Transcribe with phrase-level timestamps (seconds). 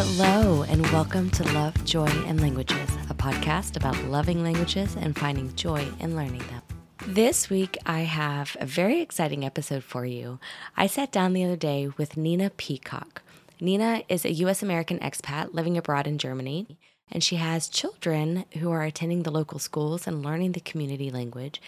[0.00, 5.52] Hello, and welcome to Love, Joy, and Languages, a podcast about loving languages and finding
[5.56, 6.62] joy in learning them.
[7.04, 10.38] This week, I have a very exciting episode for you.
[10.76, 13.22] I sat down the other day with Nina Peacock.
[13.60, 14.62] Nina is a U.S.
[14.62, 16.78] American expat living abroad in Germany,
[17.10, 21.60] and she has children who are attending the local schools and learning the community language,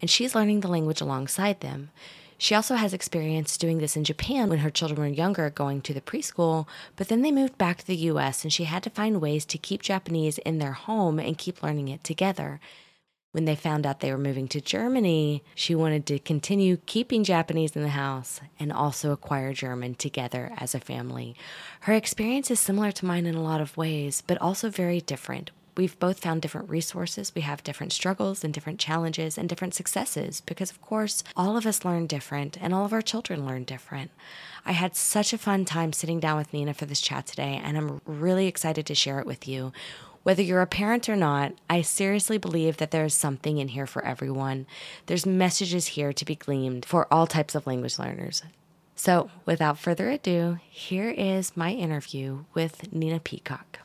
[0.00, 1.90] and she's learning the language alongside them.
[2.38, 5.94] She also has experience doing this in Japan when her children were younger, going to
[5.94, 9.20] the preschool, but then they moved back to the US and she had to find
[9.20, 12.60] ways to keep Japanese in their home and keep learning it together.
[13.32, 17.76] When they found out they were moving to Germany, she wanted to continue keeping Japanese
[17.76, 21.36] in the house and also acquire German together as a family.
[21.80, 25.50] Her experience is similar to mine in a lot of ways, but also very different.
[25.76, 27.32] We've both found different resources.
[27.34, 31.66] We have different struggles and different challenges and different successes because, of course, all of
[31.66, 34.10] us learn different and all of our children learn different.
[34.64, 37.76] I had such a fun time sitting down with Nina for this chat today, and
[37.76, 39.72] I'm really excited to share it with you.
[40.22, 43.86] Whether you're a parent or not, I seriously believe that there is something in here
[43.86, 44.66] for everyone.
[45.06, 48.42] There's messages here to be gleaned for all types of language learners.
[48.96, 53.80] So, without further ado, here is my interview with Nina Peacock.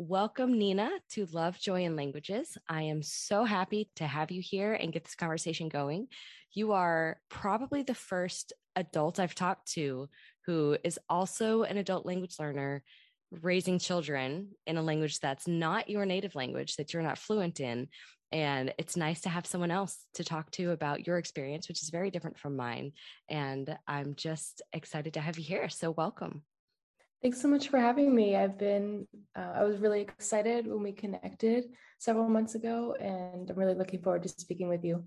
[0.00, 2.56] Welcome, Nina, to Love, Joy, and Languages.
[2.68, 6.06] I am so happy to have you here and get this conversation going.
[6.52, 10.08] You are probably the first adult I've talked to
[10.46, 12.84] who is also an adult language learner
[13.42, 17.88] raising children in a language that's not your native language, that you're not fluent in.
[18.30, 21.90] And it's nice to have someone else to talk to about your experience, which is
[21.90, 22.92] very different from mine.
[23.28, 25.68] And I'm just excited to have you here.
[25.68, 26.44] So, welcome.
[27.20, 28.36] Thanks so much for having me.
[28.36, 31.64] I've been, uh, I was really excited when we connected
[31.98, 35.04] several months ago, and I'm really looking forward to speaking with you.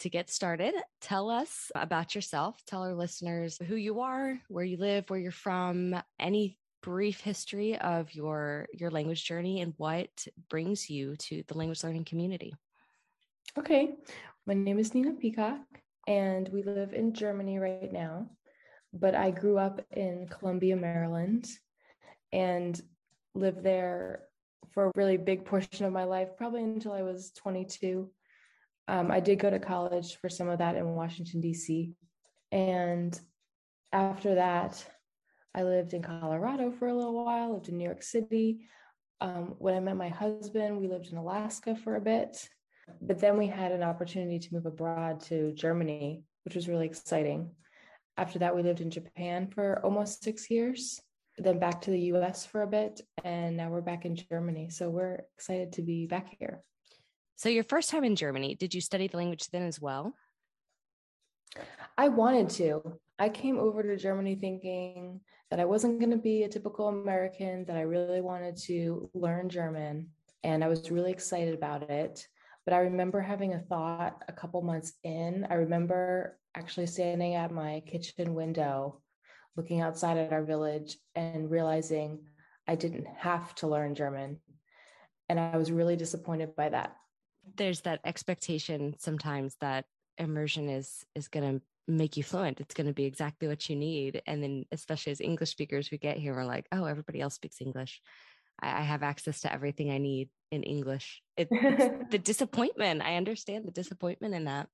[0.00, 2.62] To get started, tell us about yourself.
[2.66, 7.76] Tell our listeners who you are, where you live, where you're from, any brief history
[7.78, 12.54] of your your language journey and what brings you to the language learning community.
[13.58, 13.94] Okay.
[14.46, 15.60] My name is Nina Peacock
[16.06, 18.30] and we live in Germany right now
[18.92, 21.48] but I grew up in Columbia, Maryland,
[22.32, 22.80] and
[23.34, 24.24] lived there
[24.70, 28.10] for a really big portion of my life, probably until I was 22.
[28.86, 31.92] Um, I did go to college for some of that in Washington, D.C.
[32.50, 33.18] And
[33.92, 34.84] after that,
[35.54, 38.68] I lived in Colorado for a little while, lived in New York City.
[39.20, 42.48] Um, when I met my husband, we lived in Alaska for a bit.
[43.02, 47.50] But then we had an opportunity to move abroad to Germany, which was really exciting.
[48.18, 51.00] After that, we lived in Japan for almost six years,
[51.38, 54.70] then back to the US for a bit, and now we're back in Germany.
[54.70, 56.64] So we're excited to be back here.
[57.36, 60.14] So, your first time in Germany, did you study the language then as well?
[61.96, 62.98] I wanted to.
[63.20, 65.20] I came over to Germany thinking
[65.52, 69.48] that I wasn't going to be a typical American, that I really wanted to learn
[69.48, 70.08] German.
[70.42, 72.26] And I was really excited about it.
[72.64, 75.46] But I remember having a thought a couple months in.
[75.48, 79.00] I remember actually standing at my kitchen window,
[79.56, 82.18] looking outside at our village and realizing
[82.66, 84.40] I didn't have to learn German.
[85.28, 86.96] And I was really disappointed by that.
[87.56, 89.84] There's that expectation sometimes that
[90.18, 92.60] immersion is is going to make you fluent.
[92.60, 94.20] It's going to be exactly what you need.
[94.26, 97.62] And then, especially as English speakers, we get here, we're like, oh, everybody else speaks
[97.62, 98.02] English.
[98.60, 101.22] I, have access to everything I need in English.
[101.36, 103.02] It, it's the disappointment.
[103.02, 104.68] I understand the disappointment in that.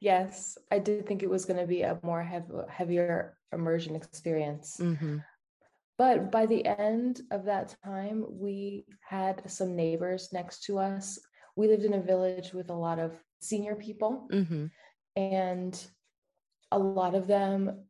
[0.00, 4.78] Yes, I did think it was going to be a more heavy, heavier immersion experience.
[4.80, 5.18] Mm-hmm.
[5.98, 11.18] But by the end of that time, we had some neighbors next to us.
[11.56, 14.66] We lived in a village with a lot of senior people, mm-hmm.
[15.16, 15.86] and
[16.72, 17.84] a lot of them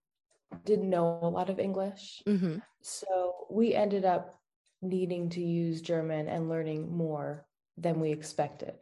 [0.65, 2.22] didn't know a lot of English.
[2.27, 2.59] Mm-hmm.
[2.82, 4.41] So we ended up
[4.82, 7.47] needing to use German and learning more
[7.77, 8.74] than we expected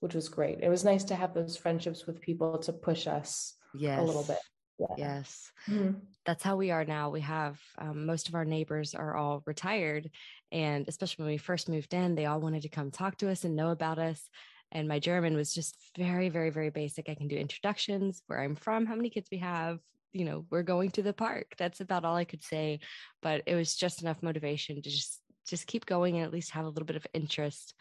[0.00, 0.60] which was great.
[0.62, 3.98] It was nice to have those friendships with people to push us yes.
[3.98, 4.38] a little bit.
[4.78, 4.94] Yeah.
[4.96, 5.50] Yes.
[5.68, 5.98] Mm-hmm.
[6.24, 7.10] That's how we are now.
[7.10, 10.08] We have um, most of our neighbors are all retired.
[10.52, 13.44] And especially when we first moved in, they all wanted to come talk to us
[13.44, 14.28] and know about us.
[14.70, 17.08] And my German was just very, very, very basic.
[17.08, 19.78] I can do introductions, where I'm from, how many kids we have,
[20.12, 21.54] you know, we're going to the park.
[21.58, 22.80] That's about all I could say.
[23.22, 26.66] But it was just enough motivation to just just keep going and at least have
[26.66, 27.74] a little bit of interest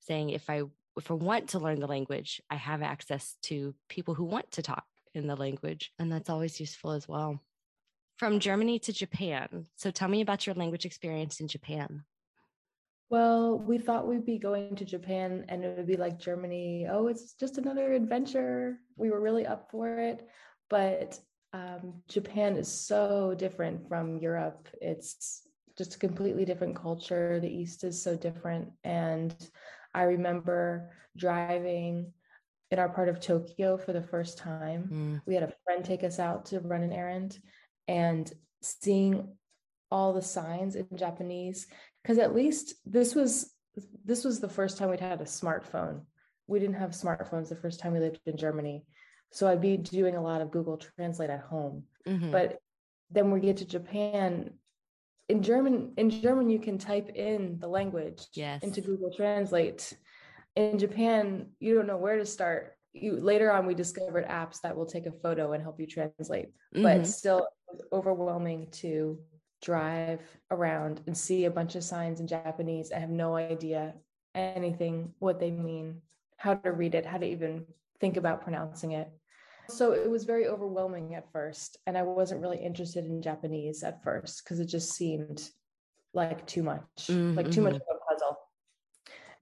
[0.00, 0.62] saying if I
[1.00, 4.62] if I want to learn the language, I have access to people who want to
[4.62, 5.92] talk in the language.
[5.98, 7.40] And that's always useful as well.
[8.16, 9.66] From Germany to Japan.
[9.76, 12.04] So tell me about your language experience in Japan.
[13.08, 16.86] Well, we thought we'd be going to Japan and it would be like Germany.
[16.88, 18.78] Oh, it's just another adventure.
[18.96, 20.28] We were really up for it.
[20.68, 21.18] But
[21.52, 24.68] Um, Japan is so different from Europe.
[24.80, 25.42] It's
[25.76, 27.40] just a completely different culture.
[27.40, 28.70] The East is so different.
[28.84, 29.34] And
[29.94, 32.12] I remember driving
[32.70, 34.88] in our part of Tokyo for the first time.
[34.92, 35.22] Mm.
[35.26, 37.38] We had a friend take us out to run an errand
[37.88, 38.30] and
[38.62, 39.36] seeing
[39.90, 41.66] all the signs in Japanese
[42.02, 43.52] because at least this was
[44.04, 46.02] this was the first time we'd had a smartphone.
[46.46, 48.84] We didn't have smartphones the first time we lived in Germany.
[49.30, 51.84] So I'd be doing a lot of Google Translate at home.
[52.06, 52.32] Mm-hmm.
[52.32, 52.58] But
[53.10, 54.54] then we get to Japan
[55.30, 58.62] in German in German you can type in the language yes.
[58.62, 59.92] into Google Translate.
[60.56, 62.72] In Japan, you don't know where to start.
[62.92, 66.48] You later on we discovered apps that will take a photo and help you translate.
[66.74, 66.82] Mm-hmm.
[66.82, 67.46] But still
[67.92, 69.18] overwhelming to
[69.62, 72.90] drive around and see a bunch of signs in Japanese.
[72.92, 73.94] I have no idea
[74.34, 76.02] anything what they mean,
[76.36, 77.66] how to read it, how to even
[78.00, 79.08] think about pronouncing it.
[79.70, 81.78] So it was very overwhelming at first.
[81.86, 85.48] And I wasn't really interested in Japanese at first because it just seemed
[86.12, 87.36] like too much, mm-hmm.
[87.36, 87.90] like too much mm-hmm.
[87.90, 88.36] of a puzzle.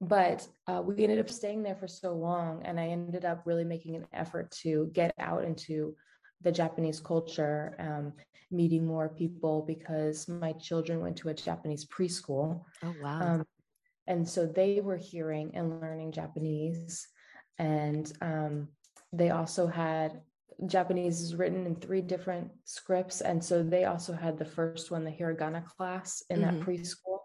[0.01, 2.63] But uh, we ended up staying there for so long.
[2.65, 5.95] And I ended up really making an effort to get out into
[6.43, 8.13] the Japanese culture, um,
[8.51, 12.63] meeting more people because my children went to a Japanese preschool.
[12.85, 13.21] Oh, wow.
[13.21, 13.45] Um,
[14.07, 17.07] and so they were hearing and learning Japanese.
[17.59, 18.69] And um,
[19.13, 20.21] they also had
[20.67, 23.21] Japanese is written in three different scripts.
[23.21, 26.59] And so they also had the first one, the hiragana class in mm-hmm.
[26.59, 27.19] that preschool.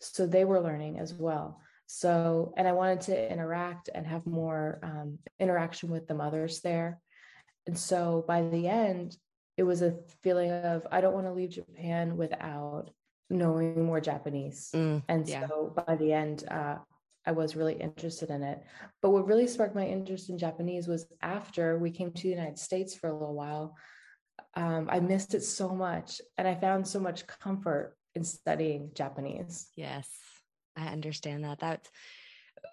[0.00, 1.60] So they were learning as well.
[1.86, 7.00] So, and I wanted to interact and have more um, interaction with the mothers there.
[7.66, 9.16] And so by the end,
[9.56, 12.90] it was a feeling of, I don't want to leave Japan without
[13.30, 14.70] knowing more Japanese.
[14.74, 15.46] Mm, and yeah.
[15.46, 16.76] so by the end, uh,
[17.26, 18.62] I was really interested in it.
[19.00, 22.58] But what really sparked my interest in Japanese was after we came to the United
[22.58, 23.76] States for a little while.
[24.54, 29.68] Um, I missed it so much, and I found so much comfort in studying Japanese.
[29.76, 30.08] Yes,
[30.76, 31.60] I understand that.
[31.60, 31.88] That's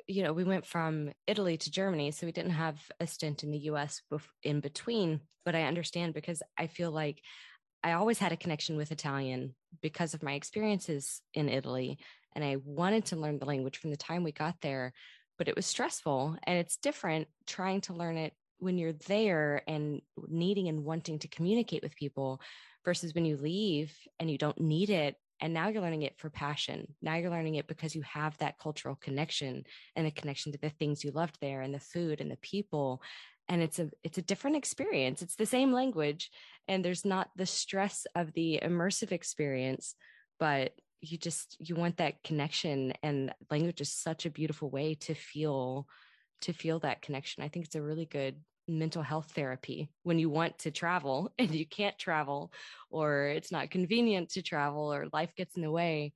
[0.07, 3.51] you know, we went from Italy to Germany, so we didn't have a stint in
[3.51, 4.01] the US
[4.43, 5.21] in between.
[5.45, 7.21] But I understand because I feel like
[7.83, 11.97] I always had a connection with Italian because of my experiences in Italy
[12.33, 14.93] and I wanted to learn the language from the time we got there,
[15.37, 20.01] but it was stressful and it's different trying to learn it when you're there and
[20.27, 22.39] needing and wanting to communicate with people
[22.85, 26.29] versus when you leave and you don't need it and now you're learning it for
[26.29, 26.93] passion.
[27.01, 29.63] Now you're learning it because you have that cultural connection
[29.95, 33.01] and a connection to the things you loved there and the food and the people
[33.49, 35.21] and it's a it's a different experience.
[35.21, 36.29] It's the same language
[36.67, 39.95] and there's not the stress of the immersive experience
[40.39, 45.13] but you just you want that connection and language is such a beautiful way to
[45.13, 45.87] feel
[46.41, 47.43] to feel that connection.
[47.43, 48.35] I think it's a really good
[48.67, 52.51] mental health therapy when you want to travel and you can't travel
[52.89, 56.13] or it's not convenient to travel or life gets in the way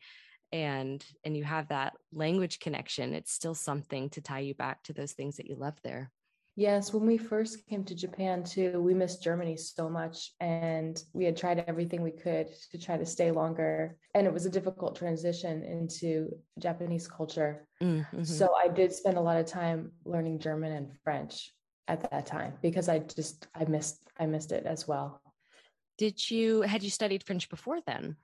[0.52, 4.94] and and you have that language connection it's still something to tie you back to
[4.94, 6.12] those things that you love there
[6.58, 11.26] Yes, when we first came to Japan too, we missed Germany so much and we
[11.26, 13.98] had tried everything we could to try to stay longer.
[14.14, 17.68] And it was a difficult transition into Japanese culture.
[17.84, 18.24] Mm-hmm.
[18.24, 21.54] So I did spend a lot of time learning German and French
[21.90, 25.22] at that time because I just I missed I missed it as well.
[25.98, 28.16] Did you had you studied French before then?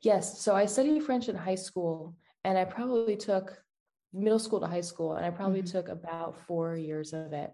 [0.00, 3.63] Yes, so I studied French in high school and I probably took
[4.14, 5.76] middle school to high school, and I probably mm-hmm.
[5.76, 7.52] took about four years of it.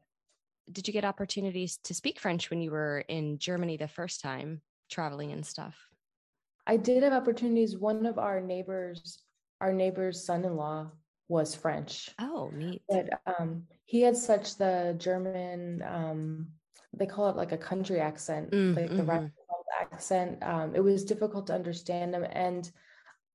[0.70, 4.60] Did you get opportunities to speak French when you were in Germany the first time,
[4.90, 5.76] traveling and stuff?
[6.66, 7.76] I did have opportunities.
[7.76, 9.22] One of our neighbors,
[9.60, 10.92] our neighbor's son-in-law,
[11.28, 12.10] was French.
[12.18, 12.82] Oh, neat.
[12.88, 15.82] But um, he had such the German.
[15.82, 16.48] Um,
[16.92, 19.26] they call it like a country accent, mm, like the mm-hmm.
[19.80, 20.38] accent.
[20.42, 22.70] Um, it was difficult to understand him, and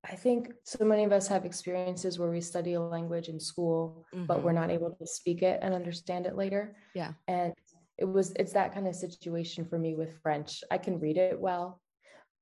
[0.10, 4.06] I think so many of us have experiences where we study a language in school,
[4.14, 4.26] mm-hmm.
[4.26, 4.62] but we're mm-hmm.
[4.62, 6.76] not able to speak it and understand it later.
[6.94, 7.14] Yeah.
[7.28, 7.54] And
[7.98, 10.64] it was, it's that kind of situation for me with French.
[10.70, 11.82] I can read it well,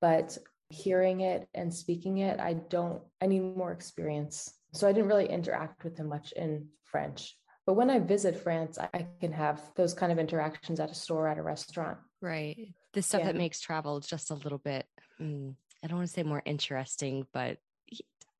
[0.02, 0.38] but
[0.70, 4.54] hearing it and speaking it, I don't, I need more experience.
[4.74, 7.38] So I didn't really interact with him much in French.
[7.66, 11.28] But when I visit France, I can have those kind of interactions at a store,
[11.30, 11.98] at a restaurant.
[12.22, 12.74] Right.
[12.94, 13.28] The stuff yeah.
[13.28, 14.86] that makes travel just a little bit
[15.22, 17.58] mm, I don't want to say more interesting, but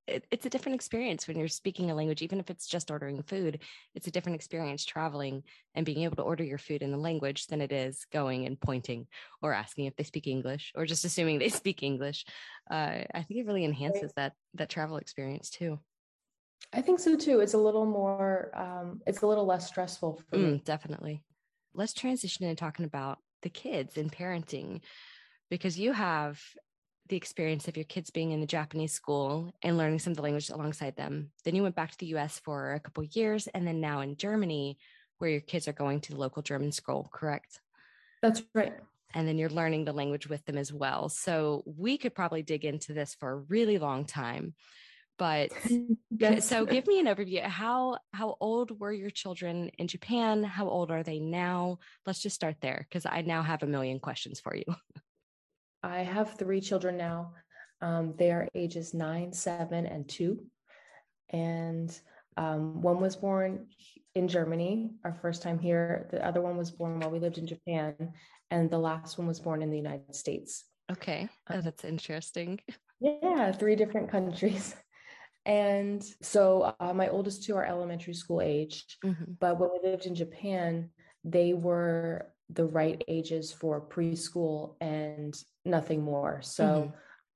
[0.08, 3.22] it, it's a different experience when you're speaking a language, even if it's just ordering
[3.22, 3.60] food.
[3.96, 5.44] It's a different experience traveling
[5.76, 8.60] and being able to order your food in the language than it is going and
[8.60, 9.08] pointing
[9.42, 12.26] or asking if they speak English or just assuming they speak English.
[12.70, 15.80] Uh, I think it really enhances that that travel experience too.
[16.74, 17.40] I think so too.
[17.40, 18.52] It's a little more.
[18.56, 20.62] Um, it's a little less stressful for mm, me.
[20.66, 21.24] Definitely.
[21.74, 24.82] Let's transition into talking about the kids and parenting
[25.50, 26.42] because you have
[27.10, 30.24] the experience of your kids being in the Japanese school and learning some of the
[30.24, 31.32] language alongside them.
[31.44, 34.16] Then you went back to the US for a couple years and then now in
[34.16, 34.78] Germany
[35.18, 37.60] where your kids are going to the local German school, correct?
[38.22, 38.74] That's right.
[39.14, 41.10] And then you're learning the language with them as well.
[41.10, 44.56] So we could probably dig into this for a really long time.
[45.20, 45.52] But
[46.10, 46.48] yes.
[46.48, 47.44] so give me an overview.
[47.44, 50.44] How how old were your children in Japan?
[50.44, 51.78] How old are they now?
[52.06, 54.66] Let's just start there because I now have a million questions for you.
[55.84, 57.34] I have three children now.
[57.82, 60.46] Um, they are ages nine, seven, and two.
[61.30, 61.96] And
[62.38, 63.68] um, one was born
[64.16, 66.08] in Germany, our first time here.
[66.12, 68.14] The other one was born while we lived in Japan.
[68.50, 70.64] And the last one was born in the United States.
[70.92, 71.28] Okay.
[71.50, 72.60] Oh, um, that's interesting.
[73.02, 74.76] Yeah, three different countries.
[75.46, 78.86] And so uh, my oldest two are elementary school age.
[79.04, 79.34] Mm-hmm.
[79.40, 80.90] But when we lived in Japan,
[81.26, 85.34] they were the right ages for preschool and
[85.66, 86.42] nothing more.
[86.42, 86.92] So mm-hmm.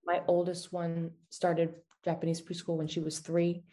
[0.05, 3.63] my oldest one started Japanese preschool when she was three.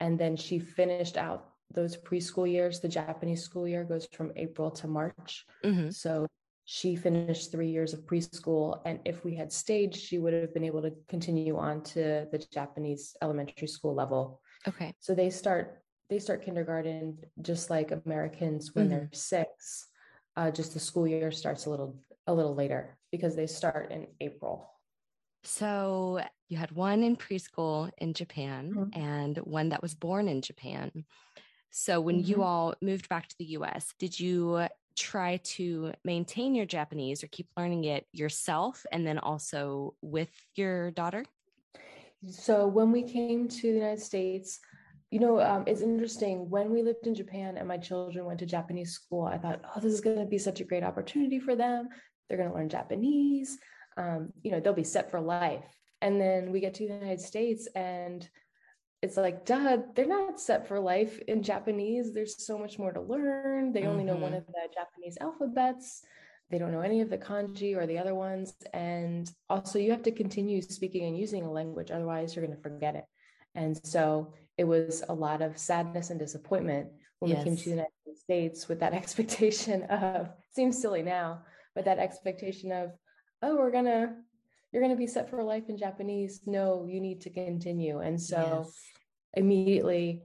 [0.00, 2.80] And then she finished out those preschool years.
[2.80, 5.44] The Japanese school year goes from April to March.
[5.64, 5.90] Mm-hmm.
[5.90, 6.26] So
[6.64, 8.80] she finished three years of preschool.
[8.84, 12.38] And if we had stayed, she would have been able to continue on to the
[12.52, 14.40] Japanese elementary school level.
[14.66, 14.94] Okay.
[15.00, 18.94] So they start they start kindergarten just like Americans when mm-hmm.
[18.94, 19.86] they're six
[20.36, 24.06] uh, just the school year starts a little a little later because they start in
[24.20, 24.70] April.
[25.42, 29.00] So you had one in preschool in Japan mm-hmm.
[29.00, 31.04] and one that was born in Japan.
[31.70, 32.30] So when mm-hmm.
[32.30, 34.66] you all moved back to the US, did you
[34.98, 40.90] try to maintain your Japanese or keep learning it yourself and then also with your
[40.90, 41.24] daughter?
[42.28, 44.60] So when we came to the United States,
[45.10, 46.50] you know, um, it's interesting.
[46.50, 49.80] When we lived in Japan and my children went to Japanese school, I thought, oh,
[49.80, 51.88] this is going to be such a great opportunity for them.
[52.30, 53.58] They're going to learn Japanese.
[53.96, 55.66] Um, you know, they'll be set for life.
[56.00, 58.26] And then we get to the United States and
[59.02, 62.12] it's like, duh, they're not set for life in Japanese.
[62.12, 63.72] There's so much more to learn.
[63.72, 64.14] They only mm-hmm.
[64.14, 64.38] know one mm-hmm.
[64.38, 66.02] of the Japanese alphabets.
[66.50, 68.54] They don't know any of the kanji or the other ones.
[68.74, 72.62] And also, you have to continue speaking and using a language, otherwise, you're going to
[72.62, 73.04] forget it.
[73.54, 76.88] And so it was a lot of sadness and disappointment
[77.20, 77.38] when yes.
[77.38, 81.42] we came to the United States with that expectation of seems silly now,
[81.74, 82.92] but that expectation of,
[83.42, 84.16] oh, we're gonna
[84.72, 86.42] you're gonna be set for life in Japanese.
[86.46, 88.00] No, you need to continue.
[88.00, 88.76] And so yes.
[89.34, 90.22] immediately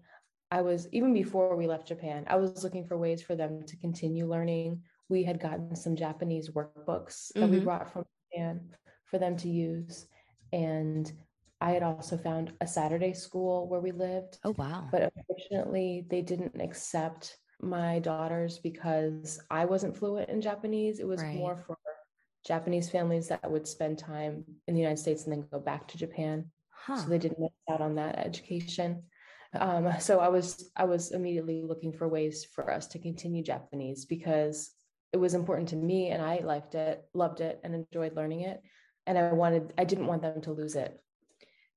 [0.52, 3.78] I was even before we left Japan, I was looking for ways for them to
[3.78, 4.84] continue learning.
[5.10, 7.52] We had gotten some Japanese workbooks that mm-hmm.
[7.52, 8.70] we brought from Japan
[9.06, 10.08] for them to use.
[10.54, 11.12] And
[11.62, 14.38] I had also found a Saturday school where we lived.
[14.44, 14.88] Oh, wow.
[14.92, 21.00] But unfortunately, they didn't accept my daughters because I wasn't fluent in Japanese.
[21.00, 21.36] It was right.
[21.36, 21.78] more for
[22.46, 25.98] Japanese families that would spend time in the United States and then go back to
[25.98, 26.46] Japan.
[26.70, 26.98] Huh.
[26.98, 29.04] So they didn't miss out on that education.
[29.60, 34.06] Um, so I was I was immediately looking for ways for us to continue Japanese
[34.06, 34.72] because
[35.14, 38.62] it was important to me and I liked it, loved it, and enjoyed learning it.
[39.08, 41.00] And I wanted I didn't want them to lose it.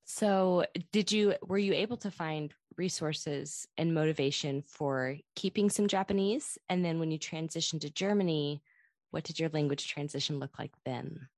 [0.05, 6.57] So, did you were you able to find resources and motivation for keeping some Japanese?
[6.69, 8.63] And then when you transitioned to Germany,
[9.11, 11.29] what did your language transition look like then?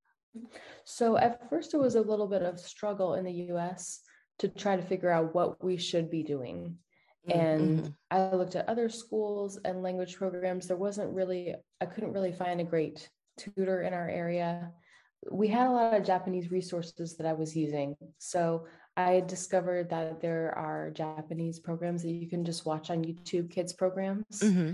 [0.85, 4.01] So, at first, it was a little bit of struggle in the US
[4.39, 6.77] to try to figure out what we should be doing.
[7.29, 7.89] And mm-hmm.
[8.11, 10.69] I looked at other schools and language programs.
[10.69, 14.73] There wasn't really, I couldn't really find a great tutor in our area
[15.31, 17.95] we had a lot of Japanese resources that I was using.
[18.19, 18.67] So
[18.97, 23.73] I discovered that there are Japanese programs that you can just watch on YouTube, kids
[23.73, 24.73] programs, mm-hmm.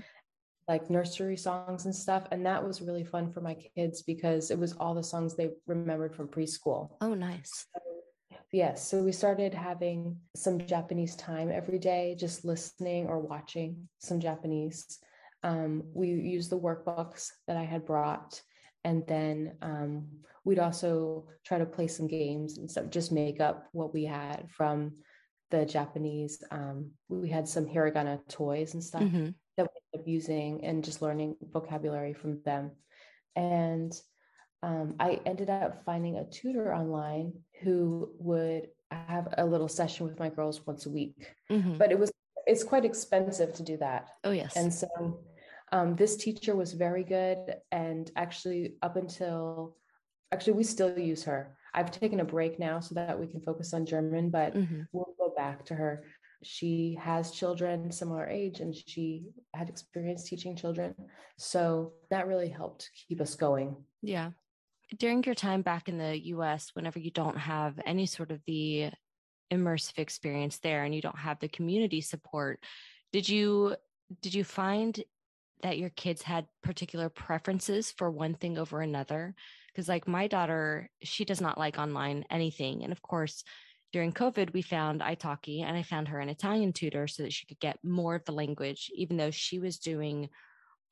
[0.69, 2.27] like nursery songs and stuff.
[2.33, 5.51] And that was really fun for my kids because it was all the songs they
[5.67, 6.91] remembered from preschool.
[7.01, 7.67] Oh, nice.
[7.75, 7.83] So,
[8.53, 8.89] yes.
[8.89, 14.99] So we started having some Japanese time every day, just listening or watching some Japanese.
[15.43, 18.41] Um, we used the workbooks that I had brought
[18.87, 20.07] and then um,
[20.45, 24.49] we'd also try to play some games and stuff, just make up what we had
[24.49, 24.93] from
[25.51, 26.43] the Japanese.
[26.53, 29.31] Um, we had some hiragana toys and stuff mm-hmm.
[29.57, 32.71] that we ended up using and just learning vocabulary from them.
[33.35, 33.93] And
[34.63, 40.21] um, I ended up finding a tutor online who would have a little session with
[40.21, 41.27] my girls once a week.
[41.51, 41.77] Mm-hmm.
[41.77, 42.13] But it was
[42.47, 44.11] it's quite expensive to do that.
[44.23, 44.55] Oh yes.
[44.55, 44.87] And so
[45.73, 47.39] um, this teacher was very good.
[47.73, 49.77] And actually, up until
[50.33, 51.57] actually, we still use her.
[51.75, 54.83] I've taken a break now so that we can focus on German, but mm-hmm.
[54.93, 56.05] we'll go back to her.
[56.43, 60.95] she has children similar age and she had experience teaching children.
[61.39, 63.77] So that really helped keep us going.
[64.03, 64.31] Yeah.
[64.99, 68.91] During your time back in the US, whenever you don't have any sort of the
[69.53, 72.61] immersive experience there and you don't have the community support,
[73.13, 73.77] did you
[74.23, 75.03] did you find
[75.63, 79.35] that your kids had particular preferences for one thing over another
[79.69, 83.45] because like my daughter she does not like online anything and of course
[83.93, 87.47] during covid we found italki and i found her an italian tutor so that she
[87.47, 90.29] could get more of the language even though she was doing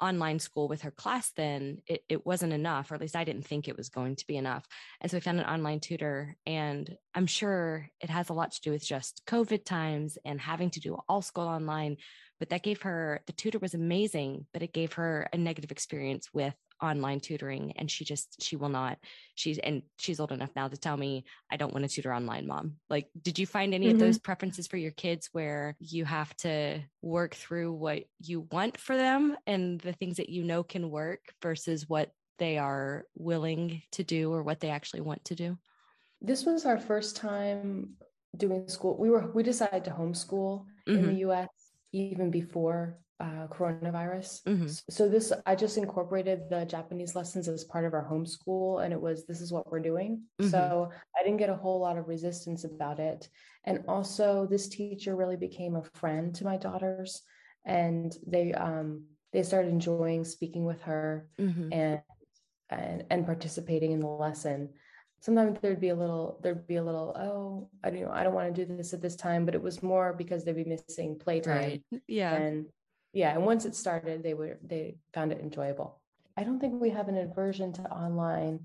[0.00, 3.46] online school with her class then it, it wasn't enough or at least i didn't
[3.46, 4.66] think it was going to be enough.
[5.00, 8.60] And so we found an online tutor and i'm sure it has a lot to
[8.60, 11.96] do with just covid times and having to do all school online
[12.38, 16.28] but that gave her the tutor was amazing but it gave her a negative experience
[16.32, 18.98] with online tutoring and she just she will not
[19.34, 22.46] she's and she's old enough now to tell me i don't want to tutor online
[22.46, 23.94] mom like did you find any mm-hmm.
[23.94, 28.78] of those preferences for your kids where you have to work through what you want
[28.78, 33.82] for them and the things that you know can work versus what they are willing
[33.92, 35.56] to do or what they actually want to do
[36.20, 37.94] this was our first time
[38.36, 41.08] doing school we were we decided to homeschool mm-hmm.
[41.08, 41.48] in the us
[41.92, 44.42] even before uh, coronavirus.
[44.42, 44.66] Mm-hmm.
[44.90, 49.00] So this, I just incorporated the Japanese lessons as part of our homeschool, and it
[49.00, 50.22] was this is what we're doing.
[50.40, 50.50] Mm-hmm.
[50.50, 53.28] So I didn't get a whole lot of resistance about it,
[53.64, 57.22] and also this teacher really became a friend to my daughters,
[57.64, 61.72] and they um, they started enjoying speaking with her mm-hmm.
[61.72, 62.00] and,
[62.70, 64.70] and and participating in the lesson
[65.20, 68.34] sometimes there'd be a little there'd be a little oh i don't know i don't
[68.34, 71.18] want to do this at this time but it was more because they'd be missing
[71.18, 72.02] playtime right.
[72.06, 72.66] yeah and
[73.14, 76.00] yeah and once it started they were they found it enjoyable.
[76.36, 78.58] I don't think we have an aversion to online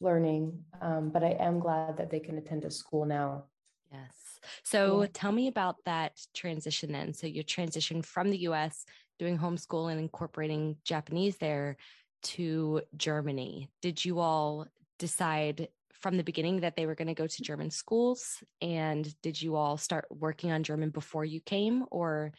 [0.00, 3.44] learning um, but i am glad that they can attend a school now.
[3.92, 4.40] Yes.
[4.64, 5.08] So yeah.
[5.12, 7.14] tell me about that transition then.
[7.14, 8.84] So you transitioned from the us
[9.18, 11.76] doing homeschool and incorporating japanese there
[12.22, 13.68] to germany.
[13.80, 14.66] Did you all
[14.98, 15.68] decide
[16.02, 18.42] from the beginning that they were going to go to German schools?
[18.60, 22.32] And did you all start working on German before you came, or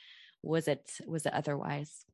[0.44, 2.06] was it was it otherwise?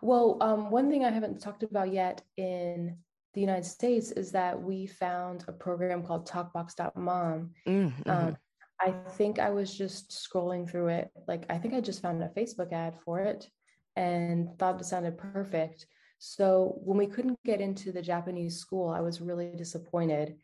[0.00, 2.96] Well, um, one thing I haven't talked about yet in
[3.34, 7.50] the United States is that we found a program called Talkbox.mom.
[7.66, 8.10] Mm-hmm.
[8.10, 8.36] Um,
[8.80, 11.10] I think I was just scrolling through it.
[11.26, 13.48] Like, I think I just found a Facebook ad for it
[13.96, 15.86] and thought it sounded perfect.
[16.18, 20.36] So, when we couldn't get into the Japanese school, I was really disappointed.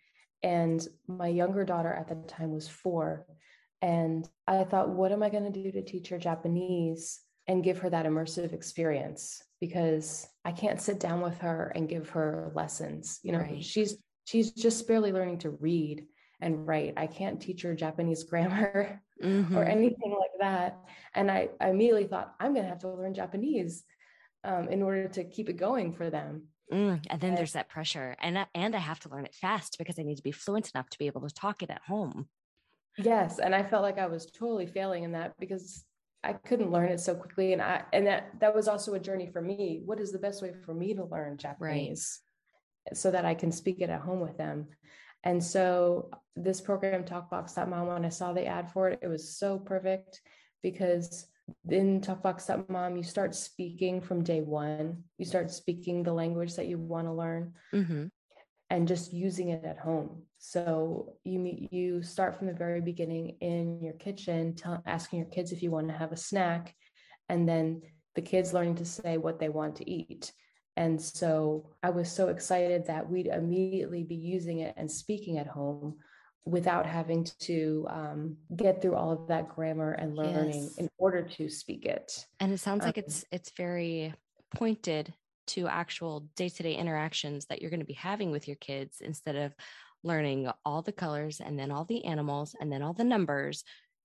[0.43, 3.27] And my younger daughter at the time was four.
[3.83, 7.79] And I thought, what am I going to do to teach her Japanese and give
[7.79, 9.43] her that immersive experience?
[9.61, 13.19] Because I can't sit down with her and give her lessons.
[13.25, 13.63] You know, right.
[13.63, 16.07] she's she's just barely learning to read
[16.41, 16.95] and write.
[16.97, 19.57] I can't teach her Japanese grammar mm-hmm.
[19.57, 20.79] or anything like that.
[21.15, 23.85] And I, I immediately thought, I'm going to have to learn Japanese
[24.45, 26.45] um, in order to keep it going for them.
[26.73, 29.99] Mm, and then there's that pressure, and and I have to learn it fast because
[29.99, 32.29] I need to be fluent enough to be able to talk it at home.
[32.99, 35.85] Yes, and I felt like I was totally failing in that because
[36.25, 39.29] I couldn't learn it so quickly, and I and that that was also a journey
[39.33, 39.83] for me.
[39.85, 42.21] What is the best way for me to learn Japanese
[42.87, 42.97] right.
[42.97, 44.69] so that I can speak it at home with them?
[45.25, 49.59] And so this program, Talkbox.mom, when I saw the ad for it, it was so
[49.59, 50.21] perfect
[50.63, 51.27] because
[51.69, 55.05] in Talkbox.mom, you start speaking from day one.
[55.19, 58.07] You start speaking the language that you want to learn mm-hmm.
[58.73, 60.23] And just using it at home.
[60.39, 65.53] So you you start from the very beginning in your kitchen, tell, asking your kids
[65.53, 66.75] if you want to have a snack,
[67.29, 67.83] and then
[68.15, 70.33] the kids learning to say what they want to eat.
[70.79, 75.47] And so I was so excited that we'd immediately be using it and speaking at
[75.47, 75.97] home
[76.47, 80.77] without having to um, get through all of that grammar and learning yes.
[80.79, 82.27] in order to speak it.
[82.41, 84.15] And it sounds um, like it's it's very
[84.57, 85.13] pointed
[85.53, 89.55] to actual day-to-day interactions that you're going to be having with your kids instead of
[90.03, 93.65] learning all the colors and then all the animals and then all the numbers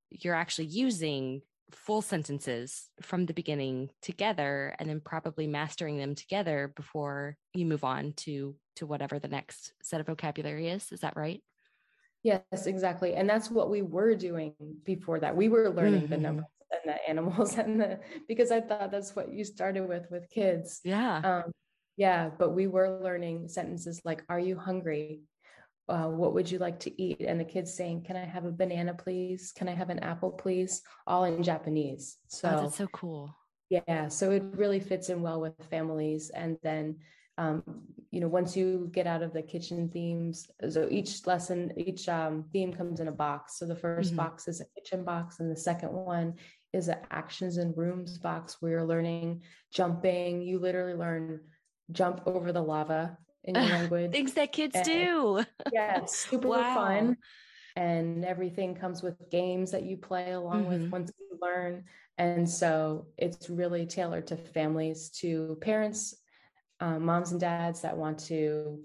[0.10, 6.72] you're actually using full sentences from the beginning together and then probably mastering them together
[6.76, 11.16] before you move on to to whatever the next set of vocabulary is is that
[11.16, 11.42] right
[12.24, 13.14] Yes, exactly.
[13.14, 15.36] And that's what we were doing before that.
[15.36, 16.12] We were learning mm-hmm.
[16.12, 20.10] the numbers and the animals and the because I thought that's what you started with
[20.12, 20.82] with kids.
[20.84, 21.22] Yeah.
[21.24, 21.52] Um,
[21.96, 25.22] yeah, but we were learning sentences like "Are you hungry?
[25.90, 28.52] Uh, what would you like to eat?" And the kids saying, "Can I have a
[28.52, 29.52] banana, please?
[29.52, 32.18] Can I have an apple, please?" All in Japanese.
[32.28, 33.36] So oh, that's so cool.
[33.70, 36.30] Yeah, so it really fits in well with families.
[36.30, 36.98] And then
[37.38, 37.64] um,
[38.12, 42.46] you know, once you get out of the kitchen themes, so each lesson, each um,
[42.52, 43.60] theme comes in a box.
[43.60, 44.16] So the 1st mm-hmm.
[44.16, 46.36] box is a kitchen box, and the second one
[46.74, 50.42] is an actions and rooms box where you're learning jumping.
[50.42, 51.42] You literally learn
[51.92, 54.12] jump over the lava in your language.
[54.12, 55.44] Things that kids and, do.
[55.72, 56.76] yeah, super wow.
[56.76, 57.18] fun.
[57.76, 60.70] And everything comes with games that you play along mm-hmm.
[60.70, 61.84] with once you learn.
[62.18, 66.16] And so it's really tailored to families, to parents
[66.80, 68.80] um, moms and dads that want to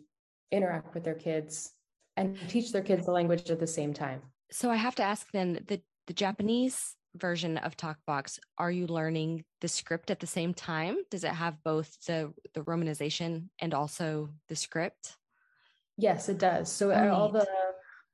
[0.50, 1.72] interact with their kids
[2.16, 4.22] and teach their kids the language at the same time.
[4.50, 9.44] So I have to ask then the the Japanese version of TalkBox, are you learning
[9.60, 10.96] the script at the same time?
[11.10, 15.16] Does it have both the the romanization and also the script?
[15.96, 16.70] Yes, it does.
[16.70, 17.46] So all the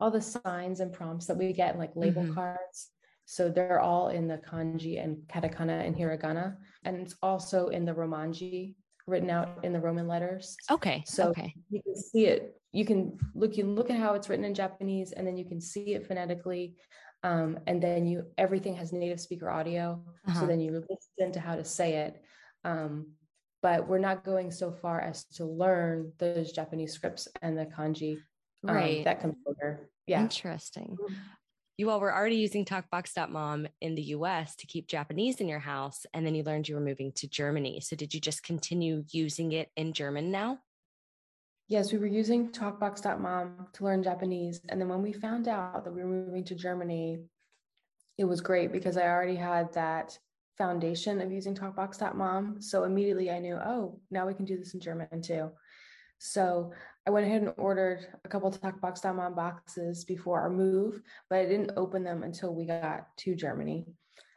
[0.00, 2.34] all the signs and prompts that we get like label mm-hmm.
[2.34, 2.90] cards.
[3.24, 6.56] So they're all in the kanji and katakana and hiragana.
[6.84, 8.74] And it's also in the romanji
[9.08, 10.56] written out in the Roman letters.
[10.70, 11.02] Okay.
[11.06, 11.54] So okay.
[11.70, 12.54] you can see it.
[12.72, 13.56] You can look.
[13.56, 16.76] You look at how it's written in Japanese, and then you can see it phonetically.
[17.24, 20.02] Um, and then you everything has native speaker audio.
[20.26, 20.40] Uh-huh.
[20.40, 22.22] So then you listen to how to say it.
[22.64, 23.12] Um,
[23.60, 28.18] but we're not going so far as to learn those Japanese scripts and the kanji.
[28.66, 29.04] Um, right.
[29.04, 29.88] That comes later.
[30.06, 30.20] Yeah.
[30.20, 30.96] Interesting.
[31.78, 36.06] You all were already using talkbox.mom in the US to keep Japanese in your house,
[36.12, 37.80] and then you learned you were moving to Germany.
[37.80, 40.58] So, did you just continue using it in German now?
[41.68, 44.60] Yes, we were using talkbox.mom to learn Japanese.
[44.68, 47.20] And then when we found out that we were moving to Germany,
[48.16, 50.18] it was great because I already had that
[50.56, 52.60] foundation of using talkbox.mom.
[52.60, 55.52] So immediately I knew, oh, now we can do this in German too.
[56.18, 56.72] So
[57.08, 61.46] I went ahead and ordered a couple of TalkBox.mom boxes before our move, but I
[61.46, 63.86] didn't open them until we got to Germany.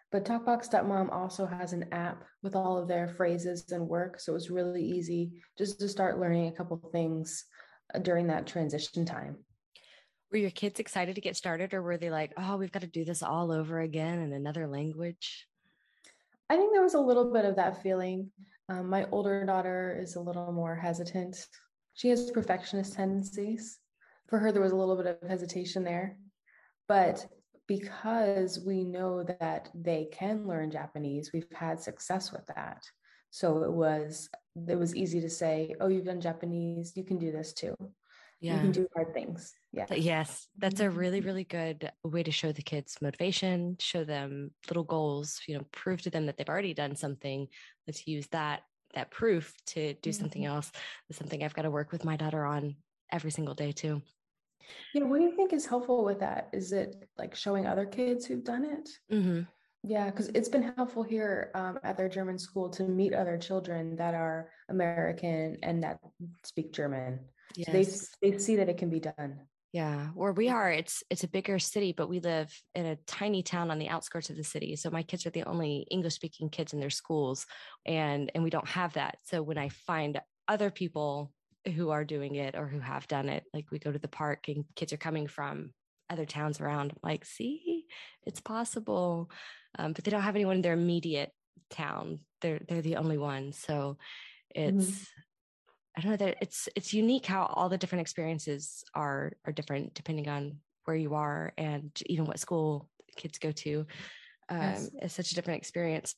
[0.10, 4.22] But TalkBox.mom also has an app with all of their phrases and work.
[4.22, 7.44] So it was really easy just to start learning a couple things
[7.94, 9.36] uh, during that transition time.
[10.32, 12.88] Were your kids excited to get started, or were they like, oh, we've got to
[12.88, 15.46] do this all over again in another language?
[16.50, 18.32] I think there was a little bit of that feeling.
[18.70, 21.36] Um, my older daughter is a little more hesitant
[21.94, 23.80] she has perfectionist tendencies.
[24.28, 26.18] For her, there was a little bit of hesitation there.
[26.88, 27.26] But
[27.68, 32.84] because we know that they can learn Japanese, we've had success with that.
[33.30, 34.30] So it was
[34.68, 37.76] it was easy to say, "Oh, you've done Japanese, you can do this too."
[38.42, 38.56] Yeah.
[38.56, 39.54] You can do hard things.
[39.72, 39.86] Yeah.
[39.92, 40.48] Yes.
[40.58, 41.28] That's a really, mm-hmm.
[41.28, 46.02] really good way to show the kids motivation, show them little goals, you know, prove
[46.02, 47.48] to them that they've already done something.
[47.88, 50.20] Let's use that that proof to do mm-hmm.
[50.20, 50.72] something else
[51.10, 52.76] is something I've got to work with my daughter on
[53.12, 54.02] every single day too.
[54.94, 56.50] Yeah, what do you think is helpful with that?
[56.54, 58.90] Is it like showing other kids who've done it?
[59.14, 59.42] Mm-hmm.
[59.84, 63.96] Yeah, because it's been helpful here um, at their German school to meet other children
[63.96, 66.00] that are American and that
[66.44, 67.20] speak German.
[67.56, 67.66] Yes.
[67.66, 67.72] So
[68.22, 69.40] they they see that it can be done.
[69.74, 73.42] Yeah, where we are, it's it's a bigger city, but we live in a tiny
[73.42, 74.76] town on the outskirts of the city.
[74.76, 77.46] So my kids are the only English speaking kids in their schools,
[77.86, 79.20] and and we don't have that.
[79.24, 81.32] So when I find other people
[81.76, 84.50] who are doing it or who have done it, like we go to the park
[84.50, 85.72] and kids are coming from
[86.10, 87.86] other towns around, I'm like, see,
[88.26, 89.32] it's possible,
[89.80, 91.32] um, but they don't have anyone in their immediate
[91.70, 92.20] town.
[92.42, 93.54] They're they're the only one.
[93.54, 93.98] So
[94.50, 95.22] it's mm-hmm.
[95.98, 99.94] I don't know that it's it's unique how all the different experiences are are different
[99.94, 103.86] depending on where you are and even what school kids go to.
[104.50, 104.90] Um, yes.
[105.02, 106.16] It's such a different experience.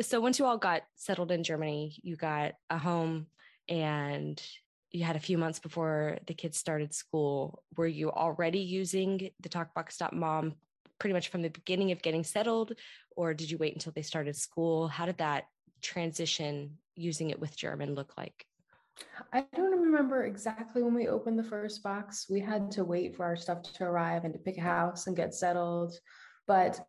[0.00, 3.26] So once you all got settled in Germany, you got a home
[3.68, 4.40] and
[4.90, 7.62] you had a few months before the kids started school.
[7.76, 10.54] Were you already using the talkbox.mom
[10.98, 12.72] pretty much from the beginning of getting settled,
[13.16, 14.88] or did you wait until they started school?
[14.88, 15.44] How did that
[15.82, 18.46] transition using it with German look like?
[19.32, 22.26] I don't remember exactly when we opened the first box.
[22.30, 25.16] We had to wait for our stuff to arrive and to pick a house and
[25.16, 25.98] get settled.
[26.46, 26.80] But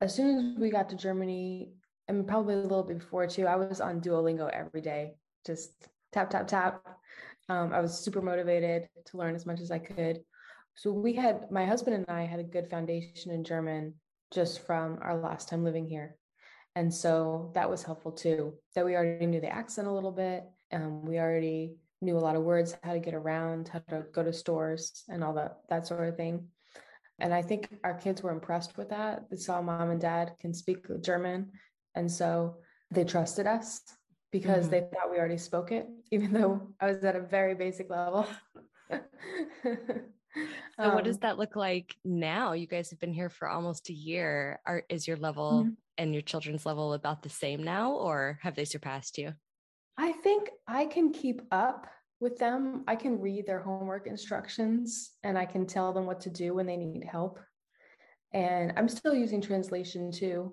[0.00, 1.72] as soon as we got to Germany,
[2.06, 5.72] and probably a little bit before too, I was on Duolingo every day, just
[6.12, 6.82] tap, tap, tap.
[7.48, 10.20] Um, I was super motivated to learn as much as I could.
[10.74, 13.94] So we had, my husband and I had a good foundation in German
[14.32, 16.16] just from our last time living here.
[16.76, 20.44] And so that was helpful too, that we already knew the accent a little bit
[20.72, 24.22] um, we already knew a lot of words, how to get around, how to go
[24.22, 26.46] to stores, and all that that sort of thing.
[27.18, 29.24] And I think our kids were impressed with that.
[29.30, 31.50] They saw mom and dad can speak German,
[31.94, 32.56] and so
[32.90, 33.82] they trusted us
[34.30, 34.70] because mm-hmm.
[34.70, 38.26] they thought we already spoke it, even though I was at a very basic level.
[40.80, 42.52] So, what does um, that look like now?
[42.52, 44.60] You guys have been here for almost a year.
[44.64, 45.70] Are, is your level mm-hmm.
[45.96, 49.32] and your children's level about the same now, or have they surpassed you?
[49.98, 51.88] I think I can keep up
[52.20, 52.84] with them.
[52.86, 56.66] I can read their homework instructions and I can tell them what to do when
[56.66, 57.40] they need help.
[58.32, 60.52] And I'm still using translation too.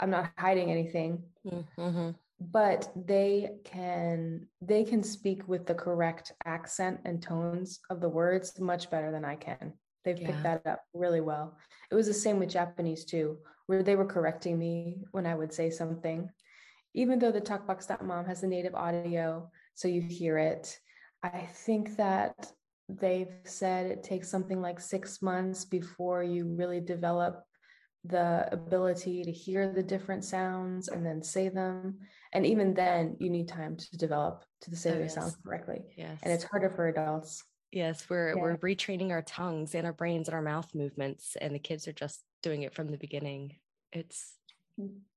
[0.00, 1.22] I'm not hiding anything.
[1.46, 2.10] Mm-hmm.
[2.40, 8.58] But they can they can speak with the correct accent and tones of the words
[8.58, 9.72] much better than I can.
[10.04, 10.26] They've yeah.
[10.26, 11.56] picked that up really well.
[11.90, 15.52] It was the same with Japanese too, where they were correcting me when I would
[15.52, 16.28] say something.
[16.94, 20.78] Even though the TalkBox.mom has the native audio, so you hear it,
[21.22, 22.52] I think that
[22.88, 27.42] they've said it takes something like six months before you really develop
[28.04, 31.98] the ability to hear the different sounds and then say them.
[32.32, 35.14] And even then, you need time to develop to say oh, the yes.
[35.14, 35.80] sounds correctly.
[35.96, 36.18] Yes.
[36.22, 37.42] And it's harder for adults.
[37.72, 38.40] Yes, we're yeah.
[38.40, 41.92] we're retraining our tongues and our brains and our mouth movements, and the kids are
[41.92, 43.56] just doing it from the beginning.
[43.92, 44.34] It's.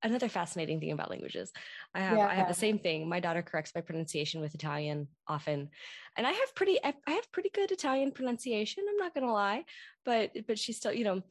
[0.03, 1.51] Another fascinating thing about languages.
[1.93, 2.27] I have yeah.
[2.27, 3.09] I have the same thing.
[3.09, 5.69] My daughter corrects my pronunciation with Italian often,
[6.15, 8.85] and I have pretty I have pretty good Italian pronunciation.
[8.89, 9.65] I'm not gonna lie,
[10.05, 11.21] but but she's still you know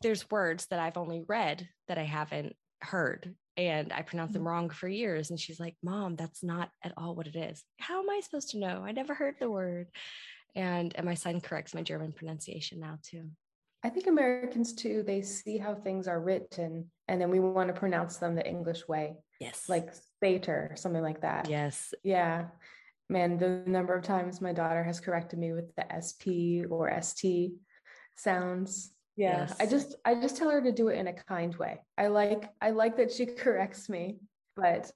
[0.00, 4.46] there's words that I've only read that I haven't heard and I pronounced them mm.
[4.46, 5.30] wrong for years.
[5.30, 7.62] And she's like, Mom, that's not at all what it is.
[7.78, 8.82] How am I supposed to know?
[8.84, 9.88] I never heard the word.
[10.54, 13.30] And, and my son corrects my German pronunciation now too.
[13.84, 17.78] I think Americans too, they see how things are written and then we want to
[17.78, 19.16] pronounce them the English way.
[19.40, 19.68] Yes.
[19.68, 21.48] Like Spater, something like that.
[21.48, 21.92] Yes.
[22.04, 22.46] Yeah.
[23.08, 27.52] Man, the number of times my daughter has corrected me with the SP or ST
[28.16, 28.92] sounds.
[29.16, 29.40] Yeah.
[29.40, 29.56] Yes.
[29.58, 31.80] I just I just tell her to do it in a kind way.
[31.98, 34.20] I like I like that she corrects me,
[34.54, 34.90] but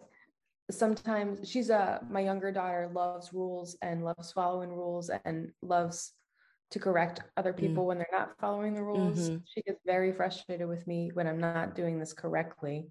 [0.71, 6.13] sometimes she's a my younger daughter loves rules and loves following rules and loves
[6.71, 7.59] to correct other mm.
[7.59, 7.87] people mm.
[7.87, 9.31] when they're not following the rules.
[9.31, 9.37] Mm-hmm.
[9.47, 12.89] She gets very frustrated with me when I'm not doing this correctly.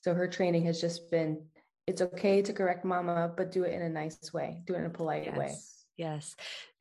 [0.00, 1.42] So her training has just been
[1.86, 4.86] it's okay to correct mama, but do it in a nice way, do it in
[4.86, 5.36] a polite yes.
[5.36, 5.54] way.
[5.96, 6.36] Yes.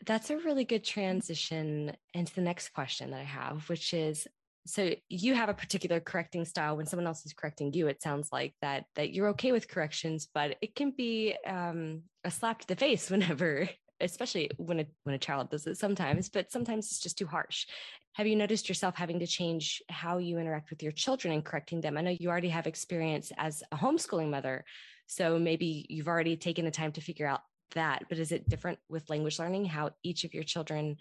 [0.06, 4.28] That's a really good transition into the next question that I have, which is
[4.66, 8.30] so you have a particular correcting style when someone else is correcting you it sounds
[8.32, 12.68] like that that you're okay with corrections but it can be um, a slap to
[12.68, 13.68] the face whenever
[14.02, 17.66] especially when a when a child does it sometimes but sometimes it's just too harsh
[18.14, 21.82] have you noticed yourself having to change how you interact with your children and correcting
[21.82, 24.64] them i know you already have experience as a homeschooling mother
[25.08, 27.42] so maybe you've already taken the time to figure out
[27.74, 30.98] that but is it different with language learning how each of your children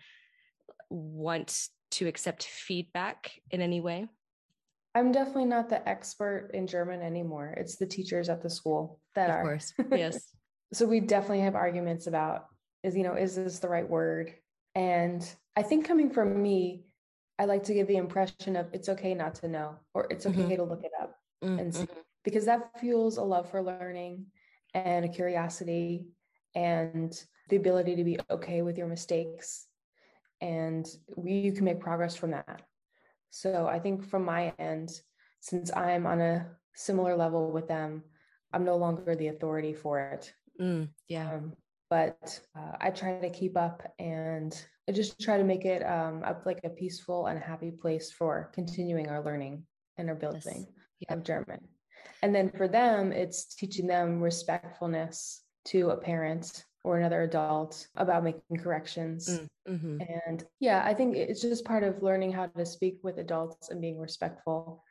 [0.90, 4.08] want to accept feedback in any way?
[4.94, 7.54] I'm definitely not the expert in German anymore.
[7.56, 9.40] It's the teachers at the school that of are.
[9.40, 9.74] Of course.
[9.92, 10.32] Yes.
[10.72, 12.46] so we definitely have arguments about
[12.82, 14.34] is, you know, is this the right word?
[14.74, 16.84] And I think coming from me,
[17.38, 20.42] I like to give the impression of it's okay not to know or it's okay
[20.42, 20.56] mm-hmm.
[20.56, 21.58] to look it up mm-hmm.
[21.58, 21.88] and see
[22.22, 24.26] because that fuels a love for learning
[24.74, 26.06] and a curiosity
[26.54, 29.66] and the ability to be okay with your mistakes
[30.40, 32.62] and we you can make progress from that
[33.30, 34.90] so i think from my end
[35.40, 38.02] since i'm on a similar level with them
[38.52, 41.52] i'm no longer the authority for it mm, yeah um,
[41.90, 46.22] but uh, i try to keep up and i just try to make it um,
[46.24, 49.62] up like a peaceful and happy place for continuing our learning
[49.98, 50.66] and our building
[51.00, 51.10] yes.
[51.10, 51.60] of german
[52.22, 58.24] and then for them it's teaching them respectfulness to a parent or another adult about
[58.24, 59.28] making corrections.
[59.28, 59.98] Mm, mm-hmm.
[60.28, 63.80] And yeah, I think it's just part of learning how to speak with adults and
[63.80, 64.82] being respectful.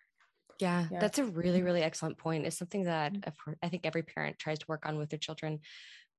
[0.60, 1.00] Yeah, yeah.
[1.00, 2.46] that's a really, really excellent point.
[2.46, 3.54] It's something that mm-hmm.
[3.64, 5.60] I think every parent tries to work on with their children.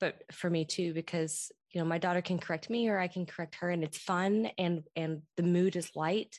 [0.01, 3.27] But for me too, because you know, my daughter can correct me or I can
[3.27, 6.39] correct her and it's fun and and the mood is light.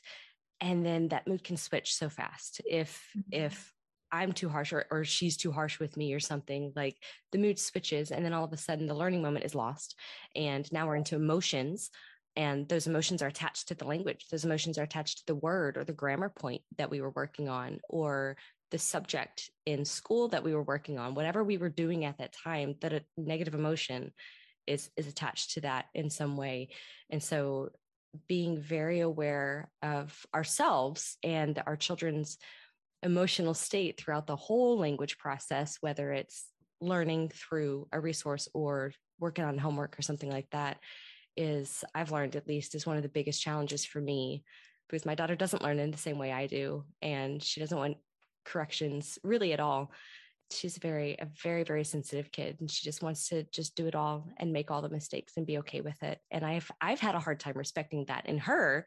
[0.60, 3.44] And then that mood can switch so fast if mm-hmm.
[3.44, 3.72] if
[4.12, 6.98] I'm too harsh or, or she's too harsh with me or something, like
[7.32, 8.10] the mood switches.
[8.10, 9.98] And then all of a sudden the learning moment is lost.
[10.36, 11.90] And now we're into emotions.
[12.36, 14.26] And those emotions are attached to the language.
[14.30, 17.48] Those emotions are attached to the word or the grammar point that we were working
[17.48, 18.36] on, or
[18.72, 22.32] the subject in school that we were working on, whatever we were doing at that
[22.32, 24.12] time, that a negative emotion
[24.66, 26.70] is is attached to that in some way.
[27.10, 27.68] And so
[28.28, 32.38] being very aware of ourselves and our children's
[33.02, 36.46] emotional state throughout the whole language process, whether it's
[36.80, 40.78] learning through a resource or working on homework or something like that,
[41.36, 44.44] is I've learned at least is one of the biggest challenges for me
[44.88, 46.84] because my daughter doesn't learn in the same way I do.
[47.00, 47.96] And she doesn't want
[48.44, 49.92] corrections really at all.
[50.50, 53.94] She's very, a very, very sensitive kid and she just wants to just do it
[53.94, 56.18] all and make all the mistakes and be okay with it.
[56.30, 58.86] And I've, I've had a hard time respecting that in her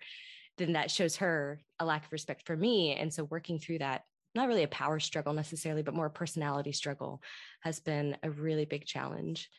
[0.58, 2.96] then that shows her a lack of respect for me.
[2.96, 6.74] And so working through that not really a power struggle necessarily, but more a personality
[6.74, 7.22] struggle
[7.62, 9.50] has been a really big challenge.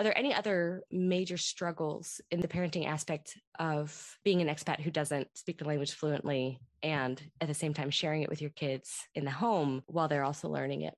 [0.00, 4.90] Are there any other major struggles in the parenting aspect of being an expat who
[4.90, 8.90] doesn't speak the language fluently and at the same time sharing it with your kids
[9.14, 10.94] in the home while they're also learning it?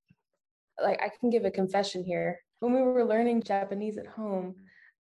[0.81, 2.39] Like, I can give a confession here.
[2.61, 4.55] When we were learning Japanese at home,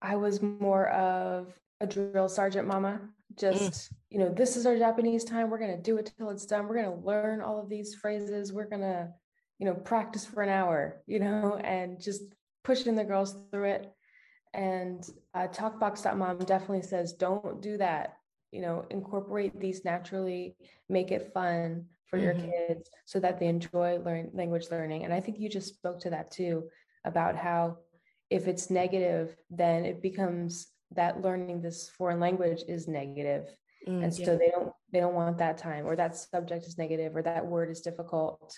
[0.02, 3.00] I was more of a drill sergeant mama.
[3.38, 3.90] Just, mm.
[4.10, 5.52] you know, this is our Japanese time.
[5.52, 6.68] We're going to do it till it's done.
[6.68, 8.52] We're going to learn all of these phrases.
[8.52, 9.10] We're going to,
[9.60, 12.24] you know, practice for an hour, you know, and just
[12.64, 13.94] pushing the girls through it.
[14.54, 18.18] And uh, Talkbox.mom definitely says, don't do that.
[18.52, 20.56] You know, incorporate these naturally,
[20.90, 22.26] make it fun for mm-hmm.
[22.26, 25.06] your kids so that they enjoy learn language learning.
[25.06, 26.70] And I think you just spoke to that too
[27.04, 27.78] about how
[28.30, 33.48] if it's negative, then it becomes that learning this foreign language is negative.
[33.88, 34.38] Mm, and so yeah.
[34.38, 37.70] they don't they don't want that time or that subject is negative or that word
[37.70, 38.58] is difficult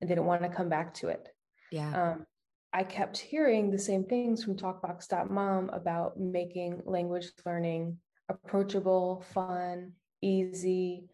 [0.00, 1.28] and they don't want to come back to it.
[1.70, 2.12] Yeah.
[2.12, 2.26] Um,
[2.72, 7.98] I kept hearing the same things from Talkbox.mom about making language learning
[8.28, 11.04] approachable, fun, easy,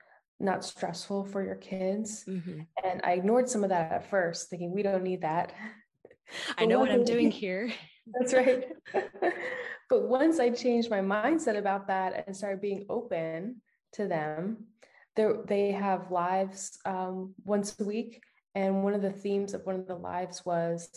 [0.41, 2.25] not stressful for your kids.
[2.29, 2.61] Mm-hmm.
[2.85, 5.53] And I ignored some of that at first, thinking we don't need that.
[6.59, 7.73] I know what I'm doing here.
[8.19, 8.65] That's right.
[9.91, 13.61] but once I changed my mindset about that and started being open
[13.93, 14.65] to them,
[15.15, 18.21] they have lives um, once a week.
[18.55, 20.89] And one of the themes of one of the lives was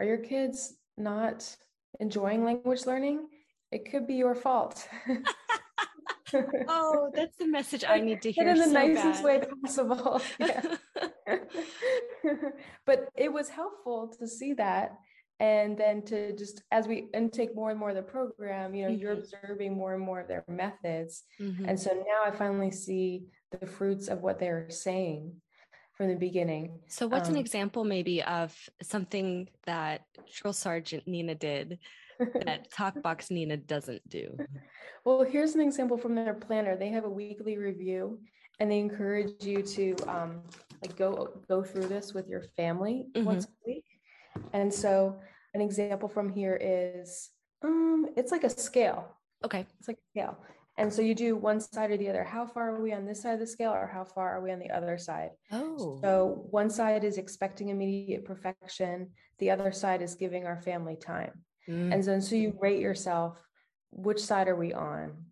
[0.00, 1.44] Are your kids not
[2.00, 3.28] enjoying language learning?
[3.70, 4.88] It could be your fault.
[6.68, 8.48] oh, that's the message I need to hear.
[8.48, 9.24] in the so nicest bad.
[9.24, 10.22] way possible.
[12.86, 14.96] but it was helpful to see that
[15.38, 18.90] and then to just as we intake more and more of the program you know
[18.90, 19.00] mm-hmm.
[19.00, 21.64] you're observing more and more of their methods mm-hmm.
[21.64, 23.24] and so now i finally see
[23.58, 25.32] the fruits of what they're saying
[26.00, 31.34] from the beginning so what's um, an example maybe of something that drill sergeant nina
[31.34, 31.78] did
[32.44, 34.34] that talkbox nina doesn't do
[35.04, 38.18] well here's an example from their planner they have a weekly review
[38.60, 40.40] and they encourage you to um,
[40.82, 43.26] like go go through this with your family mm-hmm.
[43.26, 43.84] once a week
[44.52, 45.18] and so
[45.54, 47.30] an example from here is
[47.62, 49.16] um, it's like a scale.
[49.44, 49.66] Okay.
[49.78, 50.38] It's like a scale.
[50.80, 52.24] And so you do one side or the other.
[52.24, 54.50] How far are we on this side of the scale or how far are we
[54.50, 55.28] on the other side?
[55.52, 55.98] Oh.
[56.02, 61.32] So one side is expecting immediate perfection, the other side is giving our family time.
[61.68, 61.92] Mm.
[61.92, 63.36] And so, and so you rate yourself
[63.90, 65.26] which side are we on?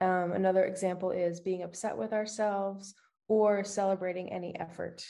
[0.00, 2.94] Um, another example is being upset with ourselves
[3.28, 5.04] or celebrating any effort.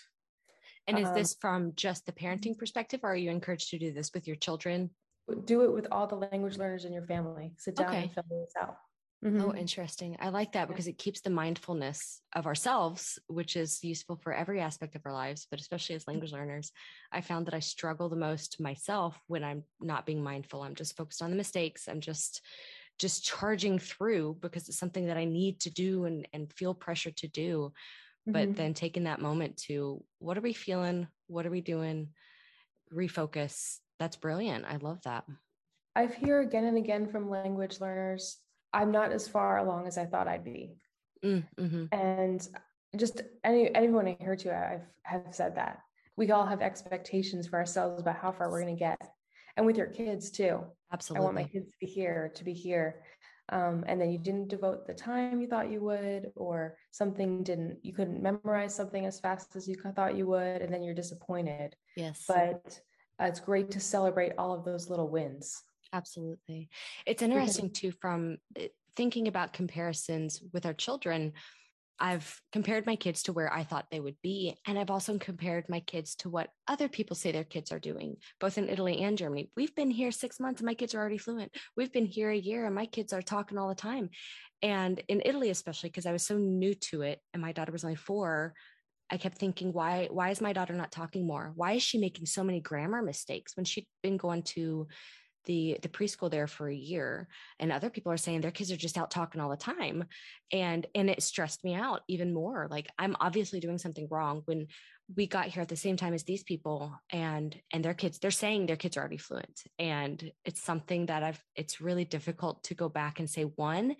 [0.88, 3.92] And is um, this from just the parenting perspective, or are you encouraged to do
[3.92, 4.90] this with your children?
[5.44, 7.52] Do it with all the language learners in your family.
[7.58, 8.02] Sit down okay.
[8.04, 8.76] and fill this out.
[9.24, 9.40] Oh, mm-hmm.
[9.42, 10.16] Oh, interesting.
[10.20, 14.60] I like that because it keeps the mindfulness of ourselves, which is useful for every
[14.60, 16.70] aspect of our lives, but especially as language learners.
[17.10, 20.62] I found that I struggle the most myself when I'm not being mindful.
[20.62, 21.88] I'm just focused on the mistakes.
[21.88, 22.42] I'm just
[22.98, 27.12] just charging through because it's something that I need to do and, and feel pressure
[27.12, 27.72] to do
[28.28, 28.52] but mm-hmm.
[28.52, 32.08] then taking that moment to what are we feeling what are we doing
[32.92, 35.24] refocus that's brilliant i love that
[35.96, 38.38] i hear again and again from language learners
[38.72, 40.74] i'm not as far along as i thought i'd be.
[41.24, 41.84] Mm, mm-hmm.
[41.90, 42.46] and
[42.96, 45.80] just any anyone i hear to i've have said that.
[46.16, 49.00] We all have expectations for ourselves about how far we're going to get
[49.56, 50.60] and with your kids too.
[50.92, 53.02] Absolutely i want my kids to be here to be here.
[53.50, 57.78] Um, and then you didn't devote the time you thought you would or something didn't
[57.82, 61.74] you couldn't memorize something as fast as you thought you would and then you're disappointed.
[61.96, 62.24] Yes.
[62.28, 62.78] But
[63.20, 66.68] uh, it's great to celebrate all of those little wins absolutely
[67.06, 71.32] it's interesting too from eh, thinking about comparisons with our children
[72.00, 74.54] I've compared my kids to where I thought they would be.
[74.66, 78.16] And I've also compared my kids to what other people say their kids are doing,
[78.40, 79.50] both in Italy and Germany.
[79.56, 81.52] We've been here six months and my kids are already fluent.
[81.76, 84.10] We've been here a year and my kids are talking all the time.
[84.62, 87.84] And in Italy, especially because I was so new to it and my daughter was
[87.84, 88.54] only four,
[89.10, 91.52] I kept thinking, why, why is my daughter not talking more?
[91.56, 94.86] Why is she making so many grammar mistakes when she'd been going to
[95.48, 97.26] the the preschool there for a year
[97.58, 100.04] and other people are saying their kids are just out talking all the time
[100.52, 104.68] and and it stressed me out even more like i'm obviously doing something wrong when
[105.16, 108.30] we got here at the same time as these people and and their kids they're
[108.30, 112.74] saying their kids are already fluent and it's something that i've it's really difficult to
[112.74, 113.96] go back and say one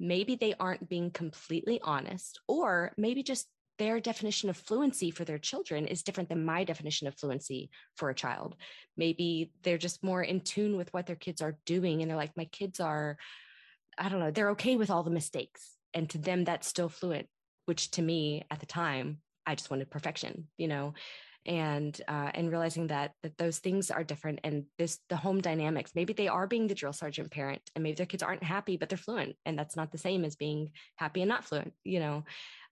[0.00, 3.46] maybe they aren't being completely honest or maybe just
[3.78, 8.10] their definition of fluency for their children is different than my definition of fluency for
[8.10, 8.56] a child.
[8.96, 12.02] Maybe they're just more in tune with what their kids are doing.
[12.02, 13.16] And they're like, my kids are,
[13.96, 15.72] I don't know, they're okay with all the mistakes.
[15.94, 17.28] And to them, that's still fluent,
[17.66, 20.94] which to me at the time, I just wanted perfection, you know,
[21.46, 25.92] and uh, and realizing that that those things are different and this the home dynamics
[25.94, 28.88] maybe they are being the drill sergeant parent and maybe their kids aren't happy but
[28.88, 32.24] they're fluent and that's not the same as being happy and not fluent you know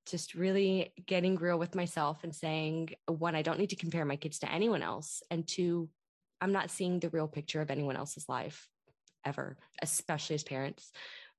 [0.07, 4.16] just really getting real with myself and saying one i don't need to compare my
[4.16, 5.88] kids to anyone else and two
[6.40, 8.68] i'm not seeing the real picture of anyone else's life
[9.26, 10.92] ever especially as parents.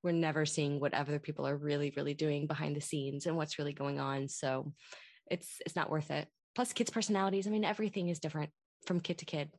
[0.03, 3.57] We're never seeing what other people are really really doing behind the scenes and what's
[3.57, 4.71] really going on so
[5.31, 6.27] it's it's not worth it.
[6.55, 8.51] Plus kids personalities i mean everything is different
[8.85, 9.49] from kid to kid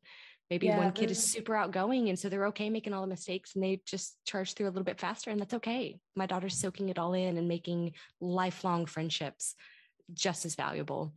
[0.51, 3.55] maybe yeah, one kid is super outgoing and so they're okay making all the mistakes
[3.55, 6.89] and they just charge through a little bit faster and that's okay my daughter's soaking
[6.89, 9.55] it all in and making lifelong friendships
[10.15, 11.13] just as valuable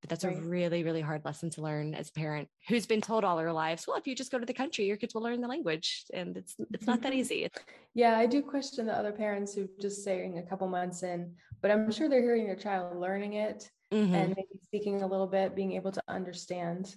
[0.00, 0.36] but that's right.
[0.36, 3.52] a really really hard lesson to learn as a parent who's been told all their
[3.52, 6.04] lives well if you just go to the country your kids will learn the language
[6.12, 7.48] and it's it's not that easy
[7.94, 11.70] yeah i do question the other parents who just saying a couple months in but
[11.70, 14.14] i'm sure they're hearing their child learning it mm-hmm.
[14.14, 16.94] and maybe speaking a little bit, being able to understand.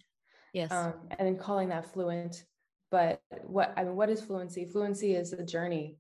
[0.54, 0.72] Yes.
[0.72, 2.46] Um, and then calling that fluent.
[2.92, 4.66] But what I mean, what is fluency?
[4.66, 5.98] Fluency is a journey.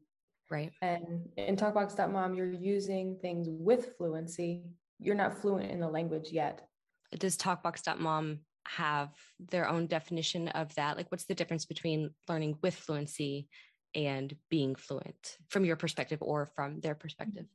[0.49, 0.71] Right.
[0.81, 4.63] And in talkbox.mom, you're using things with fluency.
[4.99, 6.67] You're not fluent in the language yet.
[7.17, 10.97] Does talkbox.mom have their own definition of that?
[10.97, 13.47] Like, what's the difference between learning with fluency
[13.95, 17.45] and being fluent from your perspective or from their perspective?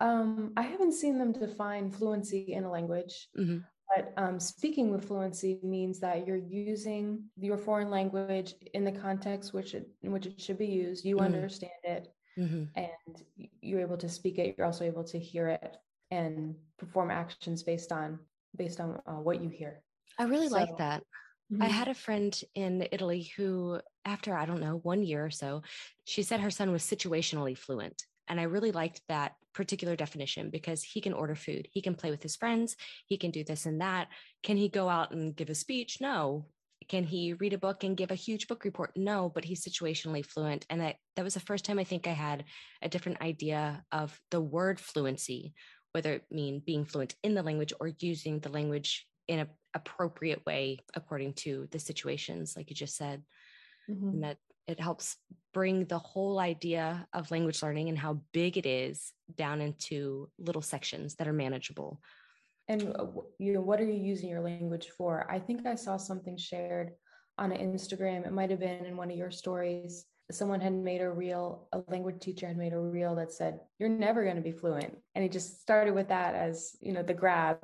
[0.00, 3.58] Um, I haven't seen them define fluency in a language, mm-hmm.
[3.94, 9.52] But um, speaking with fluency means that you're using your foreign language in the context
[9.52, 11.04] which it, in which it should be used.
[11.04, 11.26] You mm-hmm.
[11.26, 12.64] understand it, mm-hmm.
[12.76, 14.54] and you're able to speak it.
[14.56, 15.76] You're also able to hear it
[16.10, 18.18] and perform actions based on
[18.56, 19.82] based on uh, what you hear.
[20.18, 21.02] I really so, like that.
[21.50, 21.64] I mm-hmm.
[21.64, 25.62] had a friend in Italy who, after I don't know, one year or so,
[26.04, 28.04] she said her son was situationally fluent.
[28.28, 32.10] And I really liked that particular definition because he can order food, he can play
[32.10, 32.76] with his friends,
[33.06, 34.08] he can do this and that.
[34.42, 36.00] Can he go out and give a speech?
[36.00, 36.46] No.
[36.88, 38.92] Can he read a book and give a huge book report?
[38.96, 40.66] No, but he's situationally fluent.
[40.68, 42.44] And that, that was the first time I think I had
[42.82, 45.54] a different idea of the word fluency,
[45.92, 50.44] whether it mean being fluent in the language or using the language in an appropriate
[50.44, 53.22] way according to the situations, like you just said.
[53.88, 54.08] Mm-hmm.
[54.08, 55.16] And that it helps
[55.52, 60.62] bring the whole idea of language learning and how big it is down into little
[60.62, 62.00] sections that are manageable.
[62.68, 63.06] And uh,
[63.38, 65.26] you know what are you using your language for?
[65.30, 66.92] I think i saw something shared
[67.38, 68.26] on instagram.
[68.26, 70.06] It might have been in one of your stories.
[70.30, 73.88] Someone had made a reel a language teacher had made a reel that said you're
[73.88, 74.96] never going to be fluent.
[75.14, 77.58] And he just started with that as you know the grab.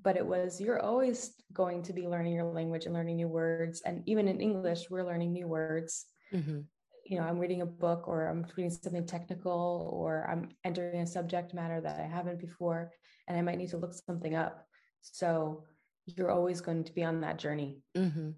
[0.00, 3.82] But it was you're always going to be learning your language and learning new words.
[3.84, 6.60] And even in english we're learning new words mm-hmm.
[7.04, 11.06] you know i'm reading a book or i'm reading something technical or i'm entering a
[11.06, 12.90] subject matter that i haven't before
[13.26, 14.66] and i might need to look something up
[15.02, 15.64] so
[16.06, 18.30] you're always going to be on that journey mm-hmm.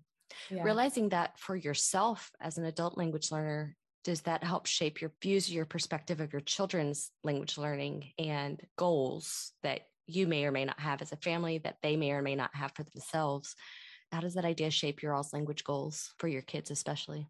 [0.50, 0.62] yeah.
[0.62, 5.52] realizing that for yourself as an adult language learner does that help shape your views
[5.52, 10.80] your perspective of your children's language learning and goals that you may or may not
[10.80, 13.54] have as a family that they may or may not have for themselves
[14.12, 17.26] how does that idea shape your all's language goals for your kids especially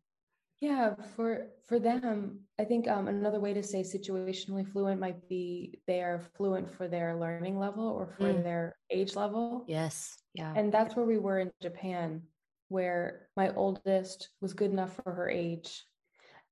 [0.61, 5.81] yeah, for for them, I think um, another way to say situationally fluent might be
[5.87, 8.45] they are fluent for their learning level or for mm.
[8.45, 9.65] their age level.
[9.67, 12.23] Yes, yeah, and that's where we were in Japan,
[12.69, 15.83] where my oldest was good enough for her age.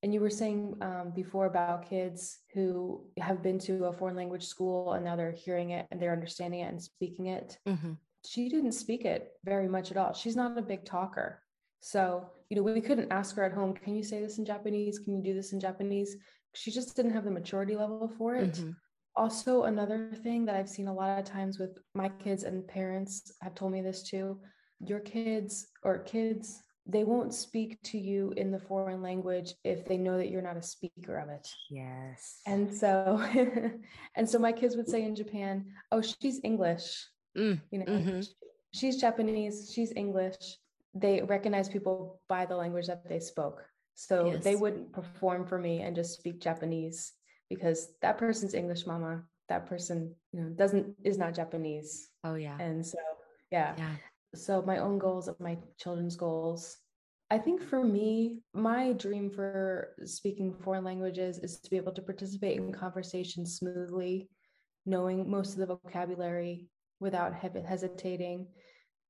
[0.02, 4.46] And you were saying um, before about kids who have been to a foreign language
[4.46, 7.58] school and now they're hearing it and they're understanding it and speaking it.
[7.66, 7.94] Mm-hmm.
[8.24, 10.12] She didn't speak it very much at all.
[10.12, 11.42] She's not a big talker.
[11.80, 14.98] So, you know, we couldn't ask her at home, can you say this in Japanese?
[14.98, 16.16] Can you do this in Japanese?
[16.54, 18.54] She just didn't have the maturity level for it.
[18.54, 18.70] Mm-hmm.
[19.16, 23.32] Also, another thing that I've seen a lot of times with my kids and parents
[23.42, 24.38] have told me this too
[24.80, 29.96] your kids or kids, they won't speak to you in the foreign language if they
[29.96, 31.48] know that you're not a speaker of it.
[31.68, 32.40] Yes.
[32.46, 33.20] And so,
[34.14, 37.08] and so my kids would say in Japan, oh, she's English.
[37.36, 37.60] Mm.
[37.72, 38.20] You know, mm-hmm.
[38.72, 40.36] she's Japanese, she's English
[41.00, 43.64] they recognize people by the language that they spoke.
[43.94, 44.44] So yes.
[44.44, 47.12] they wouldn't perform for me and just speak Japanese
[47.50, 49.24] because that person's English mama.
[49.48, 52.08] That person, you know, doesn't is not Japanese.
[52.22, 52.58] Oh yeah.
[52.60, 52.98] And so
[53.50, 53.74] yeah.
[53.78, 53.94] Yeah.
[54.34, 56.76] So my own goals of my children's goals.
[57.30, 62.02] I think for me, my dream for speaking foreign languages is to be able to
[62.02, 64.28] participate in conversations smoothly,
[64.86, 66.68] knowing most of the vocabulary
[67.00, 68.46] without hesitating,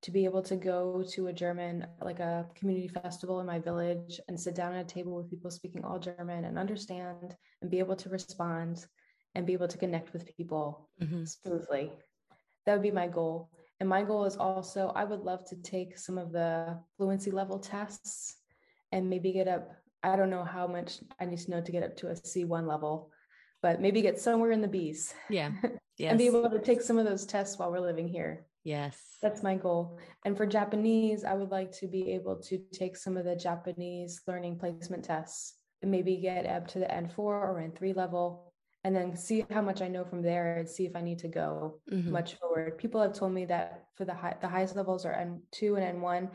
[0.02, 4.20] to be able to go to a German, like a community festival in my village
[4.28, 7.80] and sit down at a table with people speaking all German and understand and be
[7.80, 8.86] able to respond
[9.34, 11.24] and be able to connect with people mm-hmm.
[11.24, 11.92] smoothly.
[12.64, 13.50] that would be my goal.
[13.80, 17.58] And my goal is also, I would love to take some of the fluency level
[17.58, 18.36] tests
[18.92, 19.70] and maybe get up.
[20.02, 22.66] I don't know how much I need to know to get up to a C1
[22.66, 23.10] level,
[23.62, 25.14] but maybe get somewhere in the B's.
[25.28, 25.52] Yeah.
[25.96, 26.10] Yes.
[26.10, 28.46] and be able to take some of those tests while we're living here.
[28.68, 28.98] Yes.
[29.22, 29.98] That's my goal.
[30.26, 34.20] And for Japanese, I would like to be able to take some of the Japanese
[34.26, 38.52] learning placement tests and maybe get up to the N4 or N3 level
[38.84, 41.28] and then see how much I know from there and see if I need to
[41.28, 42.12] go mm-hmm.
[42.12, 42.76] much forward.
[42.76, 46.28] People have told me that for the high, the highest levels are N2 and N1.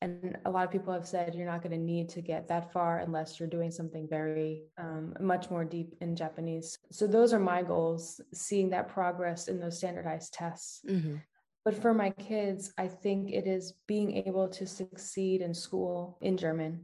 [0.00, 2.70] And a lot of people have said you're not going to need to get that
[2.72, 6.78] far unless you're doing something very um, much more deep in Japanese.
[6.92, 10.82] So those are my goals, seeing that progress in those standardized tests.
[10.88, 11.16] Mm-hmm.
[11.64, 16.36] But for my kids, I think it is being able to succeed in school in
[16.36, 16.80] German,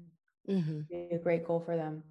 [0.48, 0.80] mm-hmm.
[0.92, 2.02] a great goal for them.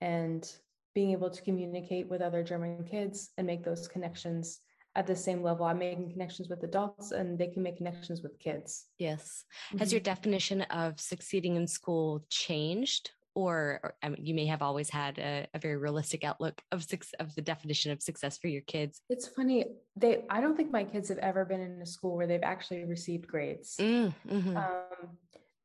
[0.00, 0.50] And
[0.94, 4.60] being able to communicate with other German kids and make those connections
[4.94, 5.64] at the same level.
[5.64, 8.86] I'm making connections with adults and they can make connections with kids.
[8.98, 9.44] Yes.
[9.68, 9.78] Mm-hmm.
[9.78, 13.10] Has your definition of succeeding in school changed?
[13.34, 16.84] Or, or I mean, you may have always had a, a very realistic outlook of
[16.84, 19.00] six, of the definition of success for your kids.
[19.08, 19.64] It's funny.
[19.96, 22.84] They, I don't think my kids have ever been in a school where they've actually
[22.84, 23.76] received grades.
[23.80, 24.56] Mm, mm-hmm.
[24.56, 25.16] um,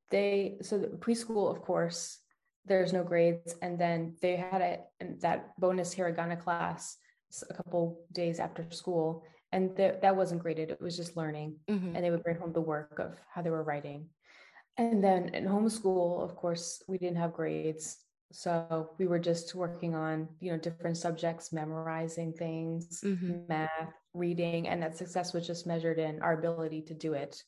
[0.09, 2.20] they so the preschool, of course,
[2.65, 3.55] there's no grades.
[3.61, 4.80] And then they had a,
[5.20, 6.97] that bonus hiragana class
[7.49, 9.24] a couple days after school.
[9.51, 10.72] And th- that wasn't graded.
[10.72, 11.55] It was just learning.
[11.70, 11.95] Mm-hmm.
[11.95, 14.07] And they would bring home the work of how they were writing.
[14.78, 17.98] And then in homeschool, of course, we didn't have grades.
[18.32, 23.48] So we were just working on, you know, different subjects, memorizing things, mm-hmm.
[23.48, 27.42] math, reading, and that success was just measured in our ability to do it,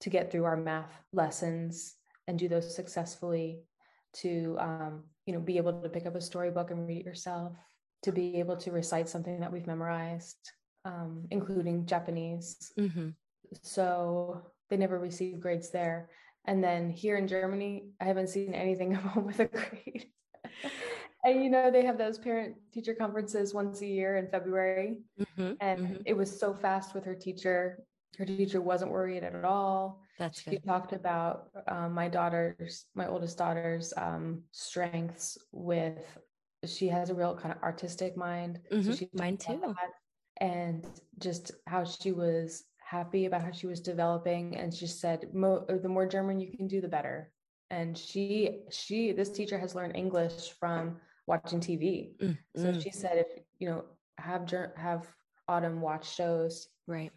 [0.00, 1.94] to get through our math lessons
[2.26, 3.60] and do those successfully
[4.14, 7.52] to um, you know be able to pick up a storybook and read it yourself
[8.02, 10.52] to be able to recite something that we've memorized
[10.84, 13.08] um, including japanese mm-hmm.
[13.62, 16.08] so they never received grades there
[16.46, 20.06] and then here in germany i haven't seen anything of home with a grade
[21.24, 25.52] and you know they have those parent teacher conferences once a year in february mm-hmm.
[25.60, 26.02] and mm-hmm.
[26.04, 27.84] it was so fast with her teacher
[28.18, 33.36] her teacher wasn't worried at all that's she talked about um, my daughter's, my oldest
[33.38, 36.18] daughter's um, strengths with.
[36.64, 38.60] She has a real kind of artistic mind.
[38.72, 38.90] Mm-hmm.
[38.90, 39.74] So she mine too.
[40.40, 40.86] and
[41.18, 45.88] just how she was happy about how she was developing, and she said, Mo- the
[45.88, 47.32] more German you can do, the better.
[47.70, 52.16] And she, she, this teacher has learned English from watching TV.
[52.22, 52.62] Mm-hmm.
[52.62, 53.84] So she said, if you know,
[54.18, 55.06] have have
[55.48, 57.10] Autumn watch shows, right?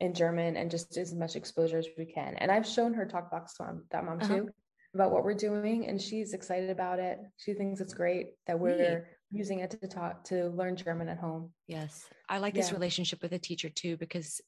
[0.00, 2.34] in German and just as much exposure as we can.
[2.36, 4.34] And I've shown her talk box mom, that mom uh-huh.
[4.34, 4.48] too
[4.94, 7.20] about what we're doing and she's excited about it.
[7.36, 11.50] She thinks it's great that we're using it to talk to learn German at home.
[11.68, 12.06] Yes.
[12.28, 14.40] I like this relationship with a teacher too because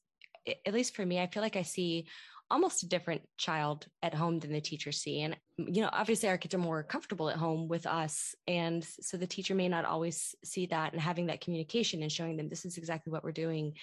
[0.65, 2.07] at least for me I feel like I see
[2.51, 6.37] almost a different child at home than the teacher see and you know obviously our
[6.37, 10.35] kids are more comfortable at home with us and so the teacher may not always
[10.43, 13.73] see that and having that communication and showing them this is exactly what we're doing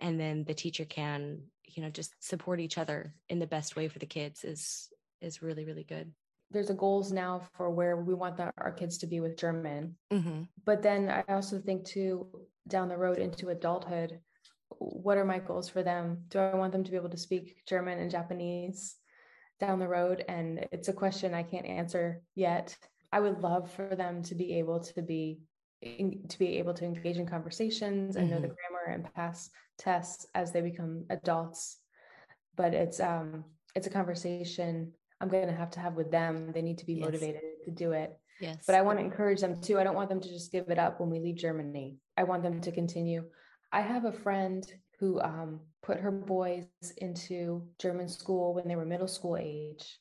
[0.00, 3.88] and then the teacher can you know just support each other in the best way
[3.88, 4.88] for the kids is
[5.20, 6.12] is really really good
[6.50, 9.96] there's a goals now for where we want the, our kids to be with german
[10.12, 10.42] mm-hmm.
[10.64, 12.26] but then i also think too
[12.68, 14.20] down the road into adulthood
[14.78, 16.24] what are my goals for them?
[16.28, 18.96] Do i want them to be able to speak german and japanese
[19.60, 20.24] down the road?
[20.28, 22.76] And it's a question i can't answer yet.
[23.12, 25.40] I would love for them to be able to be
[25.82, 28.16] to be able to engage in conversations.
[28.16, 28.34] And mm-hmm.
[28.34, 28.86] know the mm-hmm.
[28.86, 31.78] grammar and pass tests as they become adults
[32.56, 33.44] but it's um
[33.74, 36.50] it's a conversation i'm going to have to have with them.
[36.52, 37.04] They need to be yes.
[37.04, 38.18] motivated to do it.
[38.40, 38.64] Yes.
[38.66, 39.78] But i want to encourage them too.
[39.78, 41.98] I don't want them to just give it up when we leave germany.
[42.16, 43.24] I want them to continue
[43.72, 46.66] i have a friend who um, put her boys
[46.98, 49.98] into german school when they were middle school age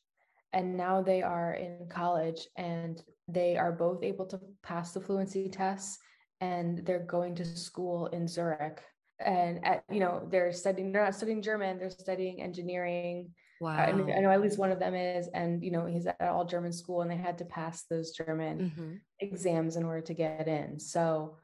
[0.53, 5.49] and now they are in college and they are both able to pass the fluency
[5.49, 5.97] tests
[6.41, 8.81] and they're going to school in Zurich.
[9.23, 13.29] And at, you know they're studying they're not studying German they're studying engineering.
[13.61, 16.07] Wow I, mean, I know at least one of them is and you know he's
[16.07, 18.93] at all German school and they had to pass those German mm-hmm.
[19.19, 20.79] exams in order to get in.
[20.79, 21.37] So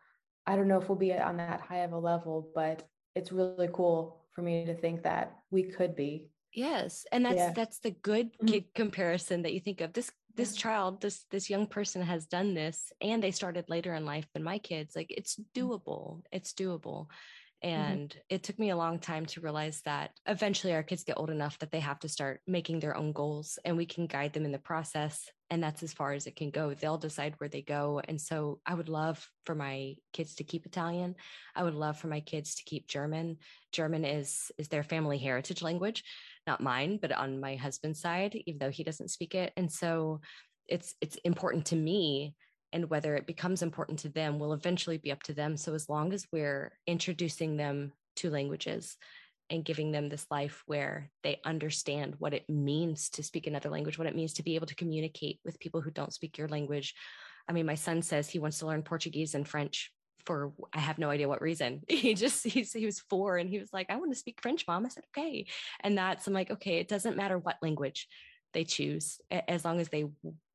[0.48, 3.70] I don't know if we'll be on that high of a level but it's really
[3.74, 7.52] cool for me to think that we could be Yes, and that's yeah.
[7.52, 8.60] that's the good mm-hmm.
[8.74, 9.94] comparison that you think of.
[9.94, 14.06] This this child, this this young person has done this, and they started later in
[14.06, 14.96] life than my kids.
[14.96, 15.46] Like it's mm.
[15.54, 16.24] doable.
[16.32, 17.10] It's doable,
[17.47, 17.47] Mm-hmm.
[17.64, 18.20] And mm-hmm.
[18.30, 21.58] it took me a long time to realize that eventually our kids get old enough
[21.60, 24.52] that they have to start making their own goals and we can guide them in
[24.52, 25.28] the process.
[25.50, 26.74] And that's as far as it can go.
[26.74, 28.02] They'll decide where they go.
[28.08, 31.16] And so I would love for my kids to keep Italian.
[31.56, 33.38] I would love for my kids to keep German.
[33.72, 36.04] German is is their family heritage language,
[36.46, 39.54] not mine, but on my husband's side, even though he doesn't speak it.
[39.58, 40.22] And so
[40.68, 42.36] it's it's important to me
[42.74, 45.58] and whether it becomes important to them will eventually be up to them.
[45.58, 48.98] So, as long as we're introducing them to languages
[49.50, 53.98] and giving them this life where they understand what it means to speak another language,
[53.98, 56.94] what it means to be able to communicate with people who don't speak your language.
[57.48, 59.92] I mean, my son says he wants to learn Portuguese and French
[60.26, 61.82] for I have no idea what reason.
[61.88, 64.66] He just he's, he was four and he was like, I want to speak French,
[64.68, 64.86] mom.
[64.86, 65.48] I said, okay.
[65.80, 68.08] And that's I'm like, okay, it doesn't matter what language
[68.54, 70.06] they choose as long as they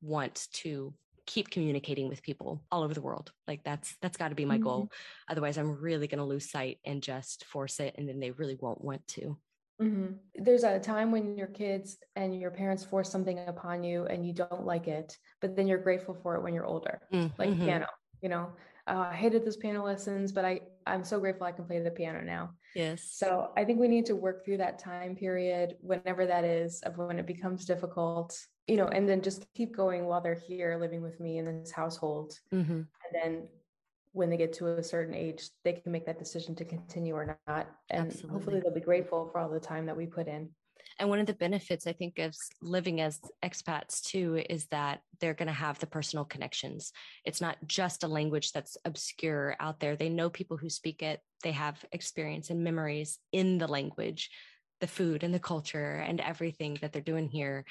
[0.01, 0.93] want to
[1.25, 3.31] keep communicating with people all over the world.
[3.47, 4.63] Like that's that's got to be my mm-hmm.
[4.63, 4.91] goal.
[5.29, 8.57] Otherwise, I'm really going to lose sight and just force it, and then they really
[8.59, 9.37] won't want to.
[9.81, 10.43] Mm-hmm.
[10.43, 14.33] There's a time when your kids and your parents force something upon you and you
[14.33, 17.33] don't like it, but then you're grateful for it when you're older, mm-hmm.
[17.37, 17.87] like piano.
[18.21, 18.49] You know,
[18.87, 21.91] uh, I hated those piano lessons, but I I'm so grateful I can play the
[21.91, 22.51] piano now.
[22.75, 23.03] Yes.
[23.13, 26.97] So I think we need to work through that time period, whenever that is, of
[26.97, 31.01] when it becomes difficult, you know, and then just keep going while they're here living
[31.01, 32.37] with me in this household.
[32.53, 32.73] Mm-hmm.
[32.73, 33.47] And then
[34.11, 37.39] when they get to a certain age, they can make that decision to continue or
[37.47, 37.69] not.
[37.89, 38.31] And Absolutely.
[38.31, 40.49] hopefully they'll be grateful for all the time that we put in.
[40.99, 45.33] And one of the benefits I think of living as expats too is that they're
[45.33, 46.91] going to have the personal connections.
[47.25, 49.95] It's not just a language that's obscure out there.
[49.95, 54.29] They know people who speak it, they have experience and memories in the language,
[54.81, 57.65] the food and the culture and everything that they're doing here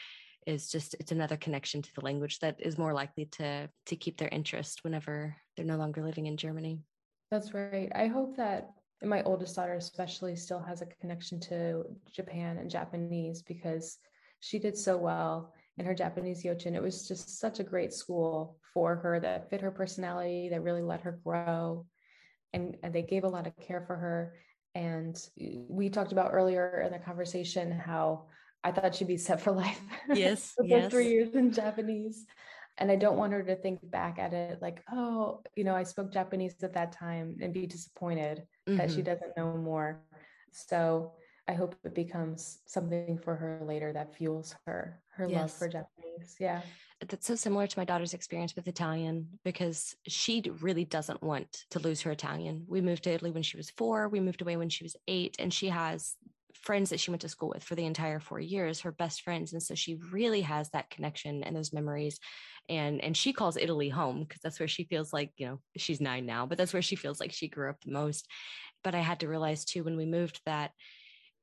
[0.46, 4.18] is just it's another connection to the language that is more likely to to keep
[4.18, 6.80] their interest whenever they're no longer living in Germany.
[7.30, 7.90] That's right.
[7.94, 8.70] I hope that
[9.04, 13.98] my oldest daughter especially still has a connection to Japan and Japanese because
[14.40, 16.74] she did so well in her Japanese Yochien.
[16.74, 20.82] It was just such a great school for her that fit her personality, that really
[20.82, 21.86] let her grow.
[22.52, 24.34] And, and they gave a lot of care for her.
[24.74, 25.18] And
[25.68, 28.26] we talked about earlier in the conversation how
[28.64, 29.80] I thought she'd be set for life.
[30.12, 30.52] Yes.
[30.56, 30.90] for yes.
[30.90, 32.26] three years in Japanese.
[32.78, 35.82] And I don't want her to think back at it like, oh, you know, I
[35.82, 38.78] spoke Japanese at that time and be disappointed mm-hmm.
[38.78, 39.04] that she mm-hmm.
[39.04, 40.00] doesn't know more.
[40.52, 41.12] So
[41.48, 45.38] I hope it becomes something for her later that fuels her her yes.
[45.38, 46.36] love for Japanese.
[46.38, 46.62] Yeah.
[47.06, 51.80] That's so similar to my daughter's experience with Italian because she really doesn't want to
[51.80, 52.64] lose her Italian.
[52.68, 54.08] We moved to Italy when she was four.
[54.08, 56.16] We moved away when she was eight, and she has
[56.54, 59.52] friends that she went to school with for the entire four years, her best friends.
[59.52, 62.18] And so she really has that connection and those memories
[62.68, 66.00] and and she calls Italy home because that's where she feels like you know she's
[66.00, 68.28] nine now, but that's where she feels like she grew up the most.
[68.84, 70.72] But I had to realize too when we moved that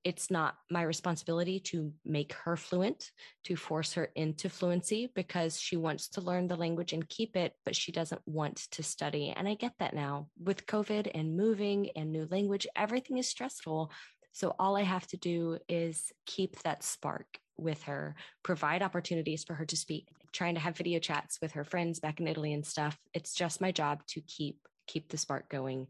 [0.05, 3.12] it's not my responsibility to make her fluent,
[3.43, 7.51] to force her into fluency because she wants to learn the language and keep it,
[7.66, 9.34] but she doesn't want to study.
[9.36, 13.91] And I get that now with COVID and moving and new language, everything is stressful.
[14.32, 19.54] So all I have to do is keep that spark with her, provide opportunities for
[19.54, 22.66] her to speak, trying to have video chats with her friends back in Italy and
[22.66, 22.98] stuff.
[23.14, 25.88] It's just my job to keep keep the spark going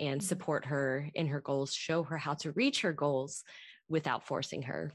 [0.00, 0.26] and mm-hmm.
[0.26, 3.44] support her in her goals, show her how to reach her goals
[3.88, 4.92] without forcing her.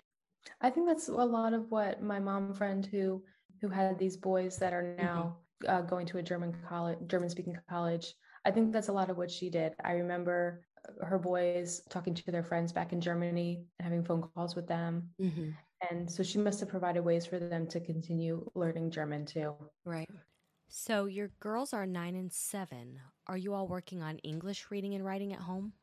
[0.61, 3.23] I think that's a lot of what my mom friend who
[3.61, 5.05] who had these boys that are mm-hmm.
[5.05, 5.75] now mm-hmm.
[5.75, 8.13] uh, going to a German college, German speaking college.
[8.45, 9.73] I think that's a lot of what she did.
[9.83, 10.61] I remember
[11.01, 15.09] her boys talking to their friends back in Germany and having phone calls with them.
[15.21, 15.49] Mm-hmm.
[15.89, 19.53] And so she must have provided ways for them to continue learning German too.
[19.85, 20.09] Right.
[20.69, 22.99] So your girls are nine and seven.
[23.27, 25.73] Are you all working on English reading and writing at home?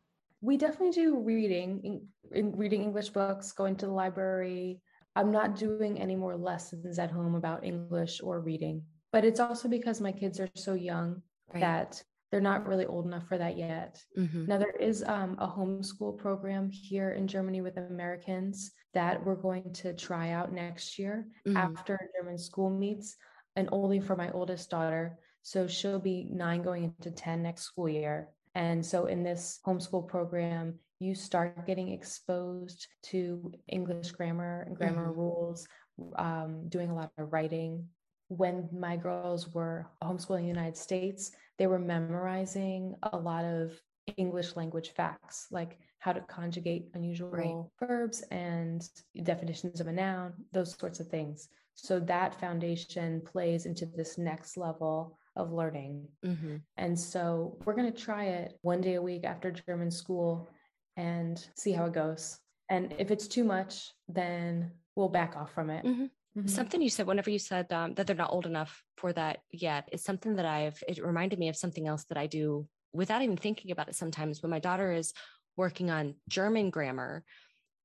[0.40, 4.80] We definitely do reading, in, in reading English books, going to the library.
[5.16, 9.68] I'm not doing any more lessons at home about English or reading, but it's also
[9.68, 11.60] because my kids are so young right.
[11.60, 12.02] that
[12.34, 14.02] they're not really old enough for that yet.
[14.18, 14.46] Mm-hmm.
[14.46, 19.72] Now, there is um, a homeschool program here in Germany with Americans that we're going
[19.74, 21.56] to try out next year mm-hmm.
[21.56, 23.14] after German school meets,
[23.54, 25.16] and only for my oldest daughter.
[25.42, 28.30] So she'll be nine going into 10 next school year.
[28.56, 35.06] And so in this homeschool program, you start getting exposed to English grammar and grammar
[35.06, 35.20] mm-hmm.
[35.20, 35.68] rules,
[36.16, 37.86] um, doing a lot of writing.
[38.26, 43.72] When my girls were homeschooling in the United States, they were memorizing a lot of
[44.16, 47.88] English language facts, like how to conjugate unusual right.
[47.88, 48.88] verbs and
[49.22, 51.48] definitions of a noun, those sorts of things.
[51.74, 56.06] So that foundation plays into this next level of learning.
[56.24, 56.56] Mm-hmm.
[56.76, 60.48] And so we're going to try it one day a week after German school
[60.96, 62.38] and see how it goes.
[62.68, 65.84] And if it's too much, then we'll back off from it.
[65.84, 66.06] Mm-hmm.
[66.36, 66.48] Mm-hmm.
[66.48, 69.88] Something you said whenever you said um, that they're not old enough for that yet
[69.92, 73.36] is something that I've, it reminded me of something else that I do without even
[73.36, 74.42] thinking about it sometimes.
[74.42, 75.12] When my daughter is
[75.56, 77.24] working on German grammar,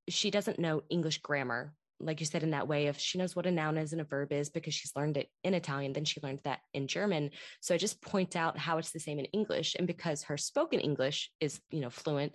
[0.08, 1.74] she doesn't know English grammar.
[2.00, 4.06] Like you said, in that way, if she knows what a noun is and a
[4.06, 7.32] verb is because she's learned it in Italian, then she learned that in German.
[7.60, 9.76] So I just point out how it's the same in English.
[9.78, 12.32] And because her spoken English is, you know, fluent,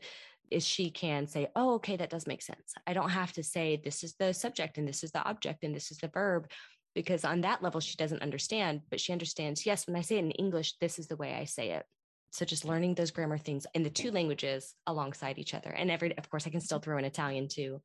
[0.54, 2.74] is she can say, oh, okay, that does make sense.
[2.86, 5.74] I don't have to say this is the subject and this is the object and
[5.74, 6.50] this is the verb
[6.94, 10.24] because on that level she doesn't understand, but she understands, yes, when I say it
[10.24, 11.84] in English, this is the way I say it.
[12.30, 15.70] So just learning those grammar things in the two languages alongside each other.
[15.70, 17.80] And every, of course, I can still throw in Italian too.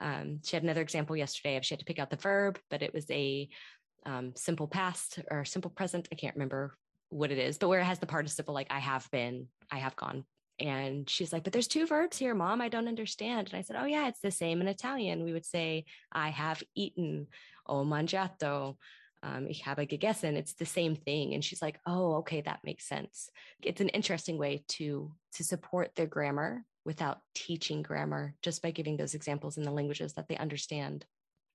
[0.00, 2.82] Um, she had another example yesterday of she had to pick out the verb, but
[2.82, 3.48] it was a
[4.06, 6.08] um, simple past or simple present.
[6.10, 6.76] I can't remember
[7.10, 9.94] what it is, but where it has the participle like I have been, I have
[9.94, 10.24] gone,
[10.58, 12.60] and she's like, but there's two verbs here, mom.
[12.60, 13.48] I don't understand.
[13.48, 15.24] And I said, oh, yeah, it's the same in Italian.
[15.24, 17.26] We would say, I have eaten,
[17.66, 18.76] ho mangiato,
[19.22, 20.36] um, ich habe gegessen.
[20.36, 21.34] It's the same thing.
[21.34, 23.30] And she's like, oh, okay, that makes sense.
[23.62, 28.96] It's an interesting way to, to support their grammar without teaching grammar just by giving
[28.96, 31.06] those examples in the languages that they understand.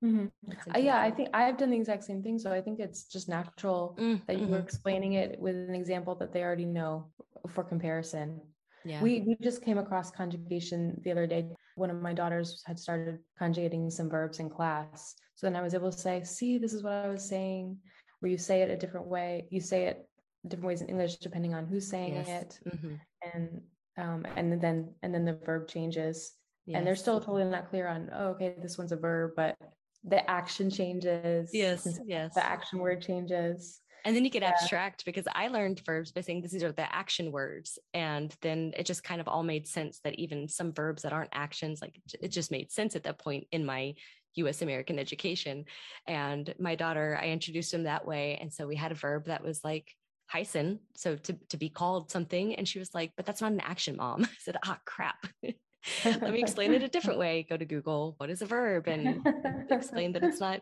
[0.03, 0.27] Mm-hmm.
[0.73, 2.39] Uh, yeah, I think I've done the exact same thing.
[2.39, 4.23] So I think it's just natural mm-hmm.
[4.27, 4.65] that you were mm-hmm.
[4.65, 7.07] explaining it with an example that they already know
[7.47, 8.41] for comparison.
[8.85, 9.01] Yeah.
[9.01, 11.49] We we just came across conjugation the other day.
[11.75, 15.15] One of my daughters had started conjugating some verbs in class.
[15.35, 17.77] So then I was able to say, see, this is what I was saying,
[18.19, 19.47] where you say it a different way.
[19.49, 20.07] You say it
[20.47, 22.27] different ways in English depending on who's saying yes.
[22.27, 22.59] it.
[22.67, 22.93] Mm-hmm.
[23.33, 23.61] And
[23.97, 26.33] um and then and then the verb changes.
[26.65, 26.77] Yes.
[26.77, 29.55] And they're still totally not clear on, oh, okay, this one's a verb, but
[30.03, 31.49] the action changes.
[31.53, 31.87] Yes.
[32.05, 32.33] Yes.
[32.35, 33.81] The action word changes.
[34.05, 34.49] And then you get yeah.
[34.49, 37.79] abstract because I learned verbs by saying these are the action words.
[37.93, 41.31] And then it just kind of all made sense that even some verbs that aren't
[41.33, 43.95] actions, like it just made sense at that point in my
[44.35, 45.65] US American education.
[46.07, 48.37] And my daughter, I introduced him that way.
[48.41, 49.93] And so we had a verb that was like
[50.33, 52.55] heißen, So to, to be called something.
[52.55, 54.23] And she was like, but that's not an action, mom.
[54.25, 55.27] I said, ah, crap.
[56.05, 57.45] Let me explain it a different way.
[57.49, 58.87] Go to Google, what is a verb?
[58.87, 59.25] And
[59.69, 60.61] explain that it's not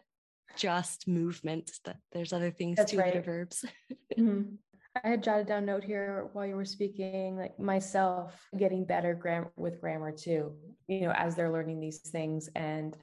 [0.55, 3.23] just movement, that there's other things That's too right.
[3.23, 3.65] verbs.
[4.17, 4.55] mm-hmm.
[5.03, 9.49] I had jotted down note here while you were speaking, like myself getting better gram-
[9.55, 10.53] with grammar too,
[10.87, 12.49] you know, as they're learning these things.
[12.55, 12.97] And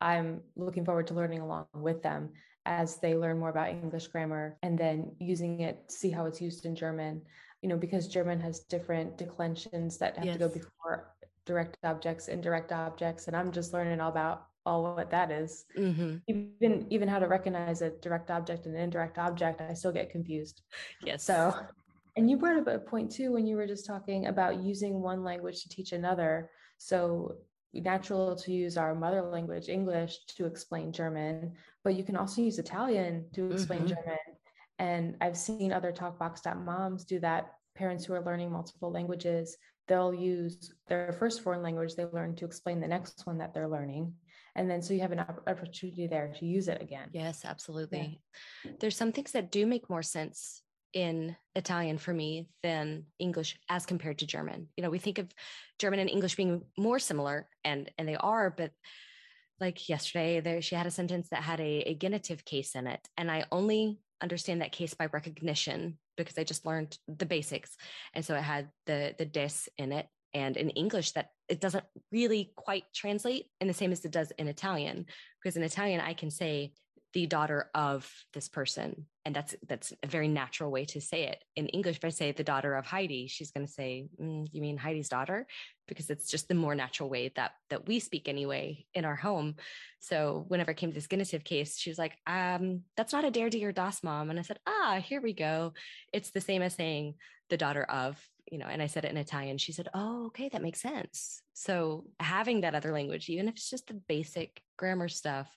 [0.00, 2.30] I'm looking forward to learning along with them
[2.66, 6.66] as they learn more about English grammar and then using it, see how it's used
[6.66, 7.22] in German,
[7.62, 10.34] you know, because German has different declensions that have yes.
[10.34, 11.14] to go before
[11.46, 13.26] direct objects, indirect objects.
[13.26, 15.64] And I'm just learning all about all what that is.
[15.76, 16.16] Mm-hmm.
[16.28, 20.10] Even even how to recognize a direct object and an indirect object, I still get
[20.10, 20.62] confused.
[21.04, 21.24] Yes.
[21.24, 21.54] So,
[22.16, 25.24] and you brought up a point too when you were just talking about using one
[25.24, 26.50] language to teach another.
[26.78, 27.36] So
[27.72, 31.52] natural to use our mother language English to explain German,
[31.84, 33.88] but you can also use Italian to explain mm-hmm.
[33.88, 34.18] German.
[34.78, 37.52] And I've seen other talkbox.moms do that.
[37.76, 39.56] Parents who are learning multiple languages,
[39.86, 43.68] they'll use their first foreign language they learn to explain the next one that they're
[43.68, 44.12] learning
[44.60, 48.20] and then so you have an opportunity there to use it again yes absolutely
[48.64, 48.72] yeah.
[48.78, 53.86] there's some things that do make more sense in Italian for me than English as
[53.86, 54.66] compared to German.
[54.76, 55.32] You know, we think of
[55.78, 58.72] German and English being more similar and and they are, but
[59.60, 63.06] like yesterday there she had a sentence that had a, a genitive case in it
[63.16, 67.76] and I only understand that case by recognition because I just learned the basics.
[68.12, 71.84] And so it had the the des in it and in English that it doesn't
[72.12, 75.06] really quite translate in the same as it does in Italian
[75.42, 76.72] because in Italian I can say
[77.12, 81.42] the daughter of this person and that's that's a very natural way to say it.
[81.56, 84.62] In english if i say the daughter of heidi she's going to say mm, you
[84.62, 85.46] mean heidi's daughter?
[85.90, 89.56] because it's just the more natural way that that we speak anyway in our home.
[89.98, 93.30] So whenever it came to this genitive case she was like um that's not a
[93.30, 94.30] dare to your das mom.
[94.30, 95.74] And i said ah here we go.
[96.12, 97.14] It's the same as saying
[97.50, 99.58] the daughter of you know, and I said it in Italian.
[99.58, 101.40] She said, Oh, okay, that makes sense.
[101.54, 105.48] So having that other language, even if it's just the basic grammar stuff,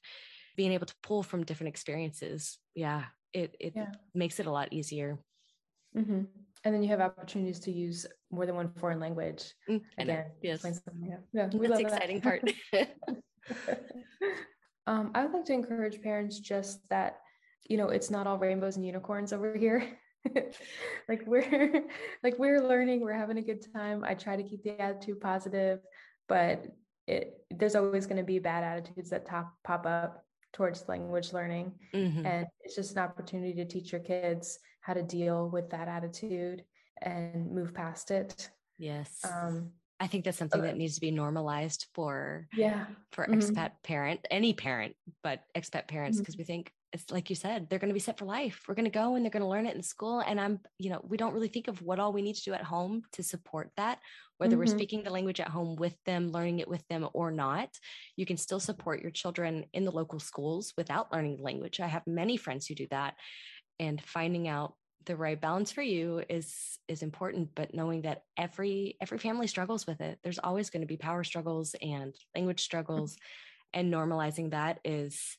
[0.56, 3.88] being able to pull from different experiences, yeah, it it yeah.
[4.14, 5.18] makes it a lot easier.
[5.98, 6.22] Mm-hmm.
[6.66, 9.54] And then you have opportunities to use more than one foreign language.
[9.70, 12.42] Mm, Again, yes, yeah, yeah, we that's the exciting that.
[12.72, 13.70] part.
[14.88, 17.20] um, I would like to encourage parents just that
[17.68, 19.98] you know it's not all rainbows and unicorns over here.
[21.10, 21.84] like we're
[22.24, 24.04] like we're learning we're having a good time.
[24.04, 25.80] I try to keep the attitude positive
[26.28, 26.66] but
[27.08, 31.74] it there's always going to be bad attitudes that top, pop up towards language learning.
[31.94, 32.26] Mm-hmm.
[32.26, 36.64] and it's just an opportunity to teach your kids how to deal with that attitude
[37.02, 38.50] and move past it.
[38.78, 39.20] Yes.
[39.24, 42.88] Um I think that's something that needs to be normalized for yeah.
[43.12, 43.36] for Mhm.
[43.36, 47.80] expat parent, any parent, but expat parents, because we think it's like you said, they're
[47.80, 48.64] going to be set for life.
[48.68, 50.20] We're going to go and they're going to learn it in school.
[50.20, 52.54] And I'm, you know, we don't really think of what all we need to do
[52.54, 54.00] at home to support that,
[54.38, 54.70] whether we're Mhm.
[54.70, 57.70] speaking the language at home with them, learning it with them or not.
[58.16, 61.80] You can still support your children in the local schools without learning the language.
[61.80, 63.16] I have many friends who do that.
[63.80, 64.76] And finding out
[65.06, 69.86] the right balance for you is is important but knowing that every every family struggles
[69.86, 73.18] with it there's always going to be power struggles and language struggles
[73.74, 75.38] and normalizing that is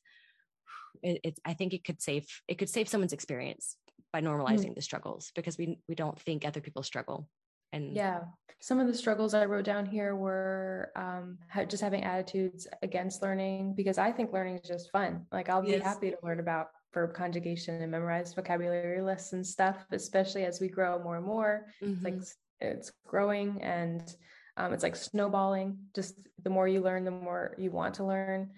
[1.02, 3.76] it, it's i think it could save it could save someone's experience
[4.12, 7.28] by normalizing the struggles because we we don't think other people struggle
[7.72, 8.20] and Yeah.
[8.60, 11.38] Some of the struggles I wrote down here were um,
[11.68, 15.26] just having attitudes against learning because I think learning is just fun.
[15.32, 15.82] Like I'll be Yes.
[15.82, 20.68] happy to learn about verb conjugation and memorize vocabulary lists and stuff, especially as we
[20.68, 21.66] grow more and more.
[21.82, 22.24] It's like Mhm.
[22.60, 24.14] it's growing and
[24.56, 25.76] um, it's like snowballing.
[25.94, 28.50] Just the more you learn, the more you want to learn.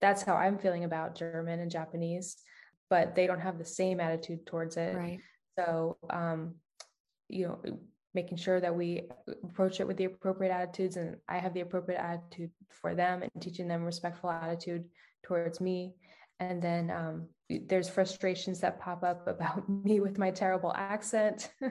[0.00, 2.36] That's how I'm feeling about German and Japanese,
[2.88, 4.94] but they don't have the same attitude towards it.
[4.94, 5.20] right
[5.58, 6.54] So, um,
[7.28, 7.60] you know,
[8.14, 9.08] making sure that we
[9.44, 13.30] approach it with the appropriate attitudes, and I have the appropriate attitude for them, and
[13.42, 14.84] teaching them respectful attitude
[15.22, 15.94] towards me.
[16.40, 17.28] And then um,
[17.66, 21.50] there's frustrations that pop up about me with my terrible accent.
[21.62, 21.68] I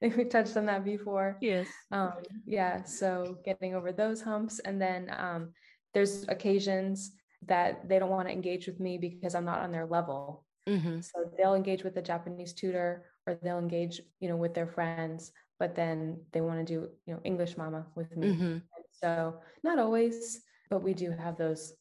[0.00, 1.38] think we touched on that before.
[1.40, 2.12] yes Um,
[2.44, 5.52] yeah, so getting over those humps, and then um,
[5.94, 7.12] there's occasions
[7.46, 10.46] that they don't want to engage with me because I'm not on their level.
[10.66, 14.66] hmm So they'll engage with a Japanese tutor or they'll engage, you know, with their
[14.66, 18.28] friends, but then they want to do, you know, English mama with me.
[18.28, 18.58] hmm
[18.92, 21.74] So not always, but we do have those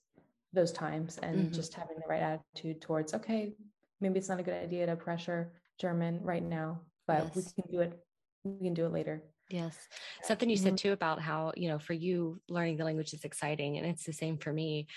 [0.54, 1.54] those times and Mhm.
[1.54, 3.56] just having the right attitude towards, okay,
[4.00, 7.80] maybe it's not a good idea to pressure German right now, but we can do
[7.82, 8.00] it,
[8.44, 9.24] we can do it later.
[9.50, 9.88] Yes.
[10.22, 13.78] Something you said too about how, you know, for you, learning the language is exciting.
[13.78, 14.88] And it's the same for me.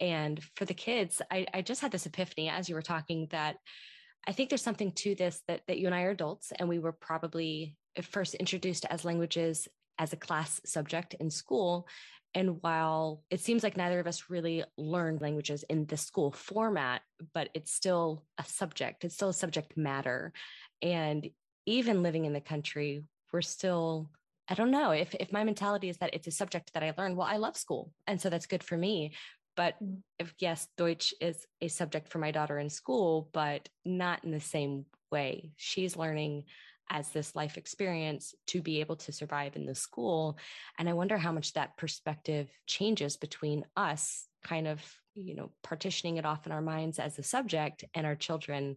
[0.00, 3.56] And for the kids, I, I just had this epiphany as you were talking that
[4.26, 6.78] I think there's something to this that, that you and I are adults and we
[6.78, 9.68] were probably first introduced as languages
[9.98, 11.88] as a class subject in school.
[12.34, 17.00] And while it seems like neither of us really learned languages in the school format,
[17.32, 20.32] but it's still a subject, it's still a subject matter.
[20.82, 21.28] And
[21.66, 24.10] even living in the country, we're still,
[24.48, 27.16] I don't know if, if my mentality is that it's a subject that I learned,
[27.16, 27.92] well, I love school.
[28.06, 29.14] And so that's good for me.
[29.58, 29.74] But
[30.20, 34.38] if yes, Deutsch is a subject for my daughter in school, but not in the
[34.38, 35.50] same way.
[35.56, 36.44] She's learning
[36.90, 40.38] as this life experience to be able to survive in the school.
[40.78, 44.80] And I wonder how much that perspective changes between us kind of,
[45.16, 48.76] you know, partitioning it off in our minds as a subject and our children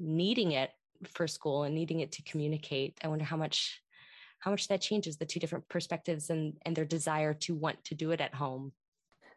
[0.00, 0.70] needing it
[1.14, 2.98] for school and needing it to communicate.
[3.04, 3.80] I wonder how much
[4.40, 7.94] how much that changes the two different perspectives and and their desire to want to
[7.94, 8.72] do it at home.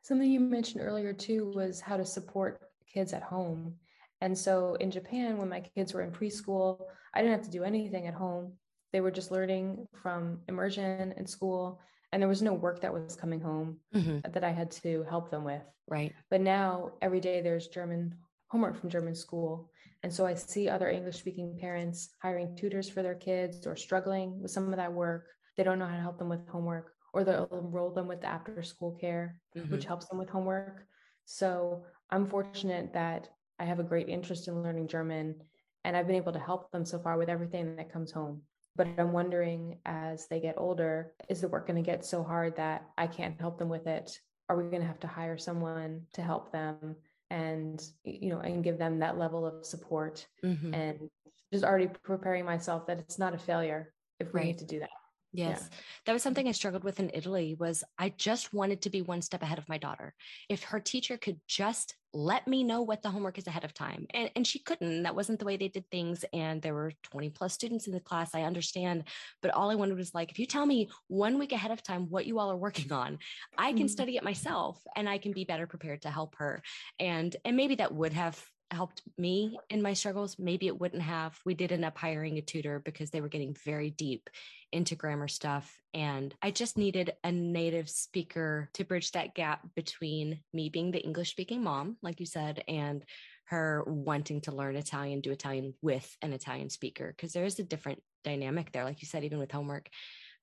[0.02, 3.76] Something you mentioned earlier too was how to support kids at home.
[4.20, 7.64] And so in Japan, when my kids were in preschool, I didn't have to do
[7.64, 8.54] anything at home.
[8.92, 11.80] They were just learning from immersion in school,
[12.12, 14.32] and there was no work that was coming home Mhm.
[14.34, 15.64] that I had to help them with.
[15.88, 16.14] Right.
[16.30, 18.16] But now every day there's German
[18.48, 19.72] homework from German school.
[20.04, 24.42] And so I see other English speaking parents hiring tutors for their kids or struggling
[24.42, 25.30] with some of that work.
[25.56, 28.62] They don't know how to help them with homework, or they'll enroll them with after
[28.64, 29.86] school care which Mhm.
[29.86, 30.86] helps them with homework.
[31.26, 35.42] So I'm fortunate that I have a great interest in learning German
[35.84, 38.44] and I've been able to help them so far with everything that comes home.
[38.76, 42.56] But I'm wondering as they get older, is the work going to get so hard
[42.58, 44.20] that I can't help them with it?
[44.50, 46.98] Are we going to have to hire someone to help them
[47.30, 50.74] and you know and give them that level of support Mhm.
[50.74, 51.10] and
[51.54, 54.46] just already preparing myself that it's not a failure if we Right.
[54.46, 54.90] need to do that.
[55.34, 55.70] Yes.
[56.06, 59.22] That was something I struggled with in Italy was I just wanted to be one
[59.22, 60.14] step ahead of my daughter.
[60.50, 64.06] If her teacher could just let me know what the homework is ahead of time.
[64.14, 65.04] And and she couldn't.
[65.04, 68.02] That wasn't the way they did things and there were 20 plus students in the
[68.02, 68.36] class.
[68.36, 69.08] I understand,
[69.42, 72.10] but all I wanted was like if you tell me 1 week ahead of time
[72.10, 73.18] what you all are working on,
[73.58, 73.88] I can Mhm.
[73.88, 76.62] study it myself and I can be better prepared to help her.
[77.00, 80.38] And and maybe that would have helped me in my struggles.
[80.40, 81.38] Maybe it wouldn't have.
[81.46, 84.30] We did end up hiring a tutor because they were getting very deep
[84.72, 85.80] into grammar stuff.
[85.94, 91.04] And I just needed a native speaker to bridge that gap between me being the
[91.04, 93.04] English speaking mom, like you said, and
[93.46, 97.64] her wanting to learn Italian, do Italian with an Italian speaker, because there is a
[97.64, 99.90] different dynamic there, like you said, even with homework.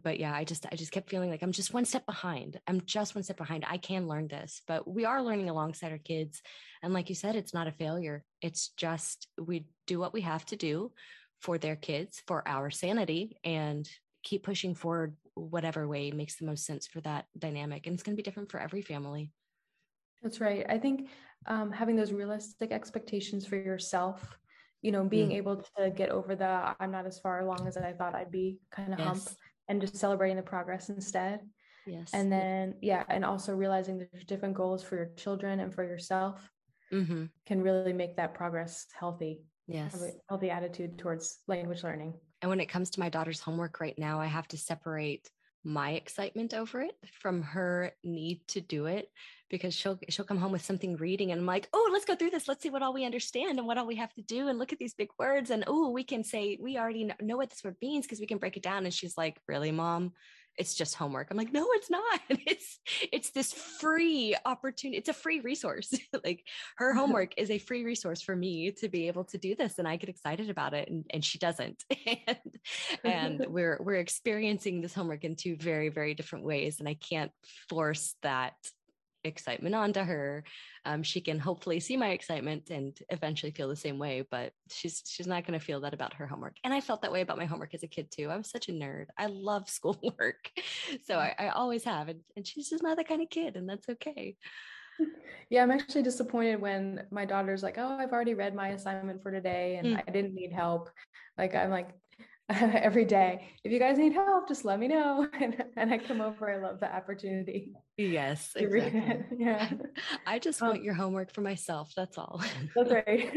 [0.02, 2.60] But yeah, I just I just kept feeling like I'm just one step behind.
[2.66, 3.64] I'm just one step behind.
[3.66, 6.40] I can learn this, but we are learning alongside our kids.
[6.82, 8.24] And like you said, it's not a failure.
[8.40, 10.92] It's just we do what we have to do
[11.40, 13.88] for their kids, for our sanity, and
[14.22, 17.86] keep pushing forward whatever way makes the most sense for that dynamic.
[17.86, 19.32] And it's going to be different for every family.
[20.22, 20.66] That's right.
[20.68, 21.08] I think
[21.46, 24.36] um, having those realistic expectations for yourself,
[24.82, 25.36] you know, being mm.
[25.36, 28.58] able to get over the I'm not as far along as I thought I'd be
[28.70, 29.08] kind of yes.
[29.08, 29.28] hump
[29.68, 31.40] and just celebrating the progress instead.
[31.86, 32.10] Yes.
[32.12, 36.50] And then, yeah, and also realizing there's different goals for your children and for yourself
[36.92, 37.24] mm-hmm.
[37.46, 39.42] can really make that progress healthy.
[39.66, 40.02] Yes.
[40.30, 42.14] healthy attitude towards language learning.
[42.40, 45.28] And when it comes to my daughter's homework right now, I have to separate
[45.64, 49.10] my excitement over it from her need to do it
[49.50, 52.30] because she'll she'll come home with something reading and I'm like, "Oh, let's go through
[52.30, 52.48] this.
[52.48, 54.72] Let's see what all we understand and what all we have to do and look
[54.72, 57.76] at these big words and oh, we can say we already know what this word
[57.82, 60.12] means because we can break it down." And she's like, "Really, mom?
[60.58, 62.20] It's just homework." I'm like, "No, it's not.
[62.48, 62.78] It's
[63.12, 64.96] it's this free opportunity.
[64.96, 65.92] It's a free resource.
[66.24, 66.44] like
[66.76, 69.86] her homework is a free resource for me to be able to do this and
[69.86, 72.58] I get excited about it and, and she doesn't." and
[73.04, 77.32] and we're we're experiencing this homework in two very very different ways and I can't
[77.68, 78.54] force that
[79.24, 80.44] excitement onto her.
[80.84, 85.02] Um, she can hopefully see my excitement and eventually feel the same way, but she's
[85.06, 86.56] she's not going to feel that about her homework.
[86.64, 88.30] And I felt that way about my homework as a kid too.
[88.30, 89.06] I was such a nerd.
[89.16, 90.50] I love schoolwork,
[91.04, 91.18] so mm.
[91.18, 93.88] I, I always have, and, and she's just not that kind of kid, and that's
[93.88, 94.36] okay.
[95.50, 99.30] Yeah, I'm actually disappointed when my daughter's like, "Oh, I've already read my assignment for
[99.30, 100.02] today, and mm.
[100.06, 100.90] I didn't need help."
[101.38, 101.88] Like I'm like,
[102.50, 103.46] every day.
[103.62, 105.26] If you guys need help, just let me know.
[105.40, 106.50] And, and I come over.
[106.50, 107.72] I love the opportunity.
[107.96, 108.52] Yes.
[108.56, 109.24] Exactly.
[109.38, 109.70] Yeah.
[110.26, 111.92] I just um, want your homework for myself.
[111.94, 112.42] That's all.
[112.74, 113.30] that's right.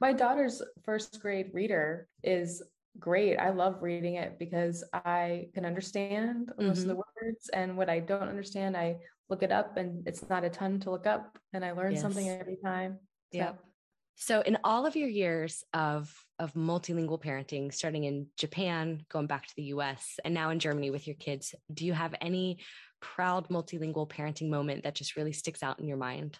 [0.00, 2.62] My daughter's first grade reader is
[2.98, 3.36] great.
[3.36, 6.68] I love reading it because I can understand mm-hmm.
[6.68, 7.26] most of the mm-hmm.
[7.26, 7.48] words.
[7.52, 8.96] And what I don't understand, I
[9.28, 11.38] look it up and it's not a ton to look up.
[11.52, 12.02] And I learn yes.
[12.02, 12.98] something every time.
[13.32, 13.38] So.
[13.38, 13.52] Yeah.
[14.22, 19.46] So, in all of your years of, of multilingual parenting, starting in Japan, going back
[19.46, 22.58] to the US, and now in Germany with your kids, do you have any
[23.00, 26.38] proud multilingual parenting moment that just really sticks out in your mind?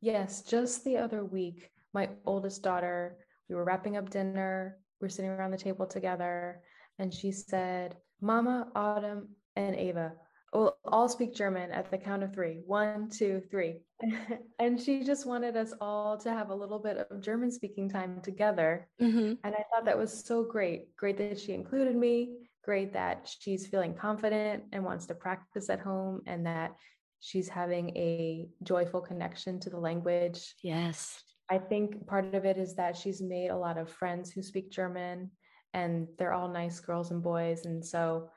[0.00, 3.18] Yes, just the other week, my oldest daughter,
[3.48, 6.62] we were wrapping up dinner, we are sitting around the table together,
[6.98, 10.14] and she said, Mama, Autumn, and Ava,
[10.52, 12.60] we'll all speak German at the count of three.
[12.66, 13.80] One, two, three.
[14.58, 18.20] and she just wanted us all to have a little bit of German speaking time
[18.22, 18.88] together.
[19.00, 19.34] Mm-hmm.
[19.44, 20.94] And I thought that was so great.
[20.96, 22.36] Great that she included me.
[22.64, 26.74] Great that she's feeling confident and wants to practice at home and that
[27.20, 30.54] she's having a joyful connection to the language.
[30.62, 31.22] Yes.
[31.50, 34.70] I think part of it is that she's made a lot of friends who speak
[34.70, 35.30] German
[35.74, 37.64] and they're all nice girls and boys.
[37.64, 38.28] And so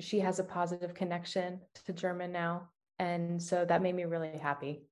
[0.00, 2.68] she has a positive connection to German now.
[2.98, 4.84] And so that made me really happy.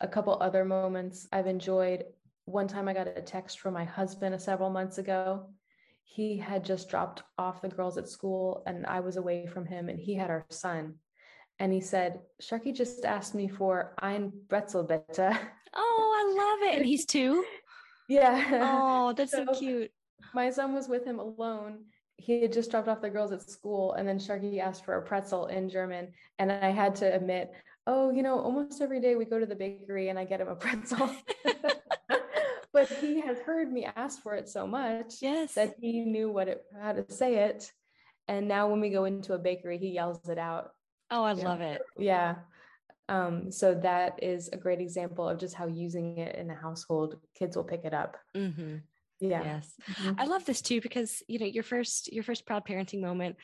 [0.00, 2.04] A couple other moments I've enjoyed.
[2.46, 5.46] One time I got a text from my husband several months ago.
[6.04, 9.88] He had just dropped off the girls at school and I was away from him
[9.88, 10.94] and he had our son.
[11.58, 15.38] And he said, Sharky just asked me for ein Brezel bitte.
[15.76, 16.78] Oh, I love it.
[16.78, 17.44] And he's two?
[18.08, 18.60] yeah.
[18.62, 19.90] Oh, that's so, so cute.
[20.34, 21.84] My son was with him alone
[22.16, 25.02] he had just dropped off the girls at school and then Sharky asked for a
[25.02, 26.08] pretzel in German.
[26.38, 27.52] And I had to admit,
[27.86, 30.48] oh, you know, almost every day we go to the bakery and I get him
[30.48, 31.10] a pretzel.
[32.72, 35.54] but he has heard me ask for it so much yes.
[35.54, 37.70] that he knew what it how to say it.
[38.26, 40.70] And now when we go into a bakery, he yells it out.
[41.10, 41.82] Oh, I love it.
[41.98, 42.36] Yeah.
[43.10, 47.16] Um, so that is a great example of just how using it in a household,
[47.38, 48.16] kids will pick it up.
[48.34, 48.76] Mm-hmm
[49.20, 49.42] yeah.
[49.42, 49.72] Yes.
[49.90, 50.20] Mm-hmm.
[50.20, 53.36] i love this too because you know your first your first proud parenting moment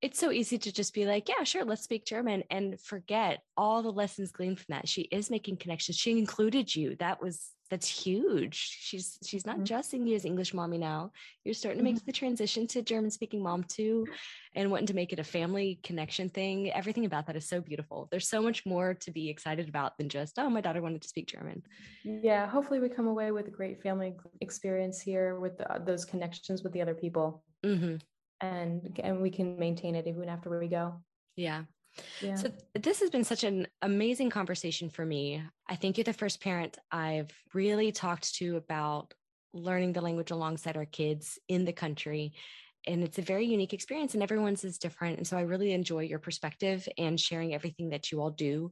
[0.00, 3.82] it's so easy to just be like yeah sure let's speak german and forget all
[3.82, 4.88] the lessons gleaned from that.
[4.88, 5.98] She is making connections.
[5.98, 6.96] She included you.
[7.00, 8.78] That was that's huge.
[8.80, 9.64] She's she's not mm-hmm.
[9.64, 11.12] just seeing you as english mommy now.
[11.44, 12.06] You're starting to make mm-hmm.
[12.06, 14.06] the transition to german speaking mom too
[14.54, 16.70] and wanting to make it a family connection thing.
[16.72, 18.08] Everything about that is so beautiful.
[18.10, 21.08] There's so much more to be excited about than just oh my daughter wanted to
[21.08, 21.62] speak german.
[22.04, 26.62] Yeah hopefully we come away with a great family experience here with the, those connections
[26.62, 27.42] with the other people.
[27.66, 27.96] Mm-hmm.
[28.40, 30.94] and and we can maintain it even after we go.
[31.36, 31.64] Yeah
[32.36, 35.42] So this has been such an amazing conversation for me.
[35.68, 39.14] I think you're the first parent I've really talked to about
[39.52, 42.34] learning the language alongside our kids in the country.
[42.86, 45.18] And it's a very unique experience, and everyone's is different.
[45.18, 48.70] And so I really enjoy your perspective and sharing everything that you all do.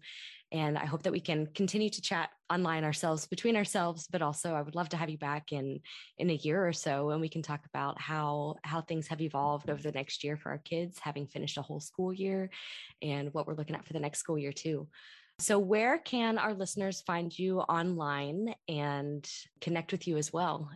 [0.52, 4.54] And I hope that we can continue to chat online ourselves between ourselves, but also
[4.54, 5.80] I would love to have you back in
[6.18, 9.68] in a year or so and we can talk about how how things have evolved
[9.68, 12.50] over the next year for our kids, having finished a whole school year
[13.02, 14.86] and what we're looking at for the next school year too.
[15.38, 19.28] So where can our listeners find you online and
[19.60, 20.70] connect with you as well?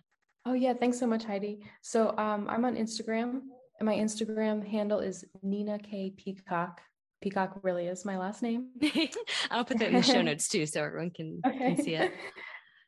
[0.44, 1.60] Oh yeah, thanks so much, Heidi.
[1.82, 3.42] So um, I'm on Instagram
[3.80, 6.82] And my Instagram handle is Nina K Peacock.
[7.20, 8.68] Peacock really is my last name.
[9.50, 11.58] I'll put that in the show notes too so everyone can, okay.
[11.74, 12.12] can see it.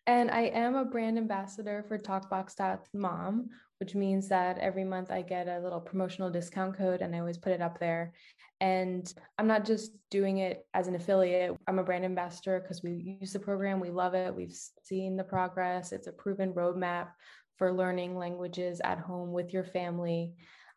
[0.07, 5.47] And I am a brand ambassador for TalkBox.mom, which means that every month I get
[5.47, 8.13] a little promotional discount code and I always put it up there.
[8.61, 13.19] And I'm not just doing it as an affiliate, I'm a brand ambassador because we
[13.21, 15.93] use the program, we love it, we've seen the progress.
[15.93, 17.09] It's a proven roadmap
[17.57, 20.35] for learning languages at home with your family.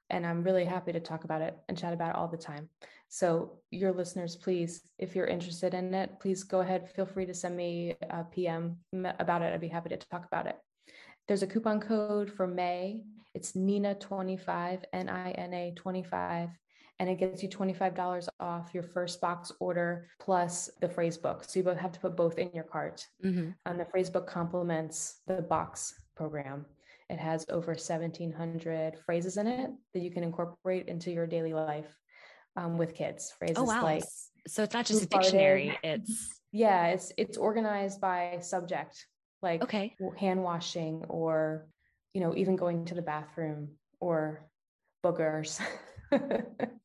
[0.10, 2.70] And I'm really happy to talk about it and chat about it all the time.
[3.08, 6.89] So, your listeners, please, if you're interested in it, please go ahead.
[6.89, 8.78] Feel free to send me a PM
[9.20, 9.53] about it.
[9.53, 10.58] I'd be happy to talk about it.
[11.28, 13.03] There's a coupon code for May.
[13.34, 16.49] It's Nina25, N I N A 25,
[16.99, 21.43] and it gets you $25 off your first box order plus the phrase book.
[21.43, 23.06] So you both have to put both in your cart.
[23.24, 23.49] Mm-hmm.
[23.66, 26.66] And the phrase book complements the box program.
[27.10, 31.93] It has over 1,700 phrases in it that you can incorporate into your daily life
[32.56, 33.34] um, with kids.
[33.38, 33.84] Phrases oh, wow.
[33.84, 34.03] like
[34.47, 35.78] so it's not just a dictionary.
[35.84, 39.06] It's yeah, it's it's organized by subject,
[39.41, 41.68] like okay, hand washing or
[42.14, 44.47] you know even going to the bathroom or
[45.03, 45.60] boogers.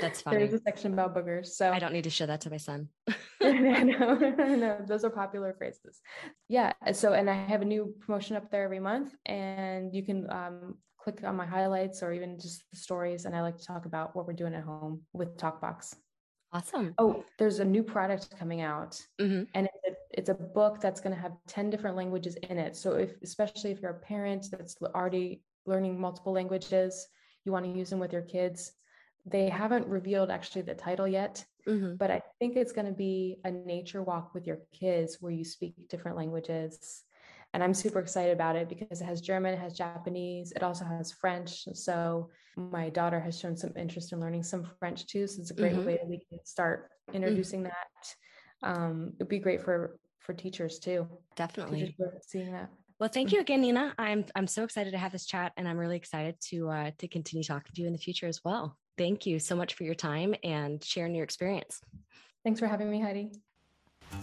[0.00, 0.38] That's funny.
[0.38, 1.46] There's a section about boogers.
[1.46, 2.88] So I don't need to show that to my son.
[3.40, 6.00] no, no, those are popular phrases.
[6.48, 6.72] Yeah.
[6.92, 10.74] So, and I have a new promotion up there every month, and you can um,
[10.98, 13.24] click on my highlights or even just the stories.
[13.24, 15.94] And I like to talk about what we're doing at home with TalkBox.
[16.52, 16.94] Awesome.
[16.98, 19.44] Oh, there's a new product coming out, mm-hmm.
[19.54, 22.76] and it's a, it's a book that's going to have 10 different languages in it.
[22.76, 27.08] So, if especially if you're a parent that's already learning multiple languages,
[27.44, 28.72] you want to use them with your kids.
[29.26, 31.96] They haven't revealed actually the title yet, mm-hmm.
[31.96, 35.44] but I think it's going to be a nature walk with your kids where you
[35.44, 37.02] speak different languages
[37.56, 40.84] and I'm super excited about it because it has German, it has Japanese, it also
[40.84, 41.66] has French.
[41.72, 45.26] So my daughter has shown some interest in learning some French too.
[45.26, 45.86] So it's a great mm-hmm.
[45.86, 47.14] way that we can start mm.
[47.14, 47.72] introducing mm-hmm.
[48.62, 48.76] that.
[48.76, 51.08] Um, it'd be great for for teachers too.
[51.34, 52.68] Definitely teachers seeing that.
[52.98, 53.94] Well, thank you again, Nina.
[53.98, 57.08] I'm I'm so excited to have this chat, and I'm really excited to uh, to
[57.08, 58.76] continue talking to you in the future as well.
[58.96, 61.80] Thank you so much for your time and sharing your experience.
[62.44, 63.30] Thanks for having me, Heidi.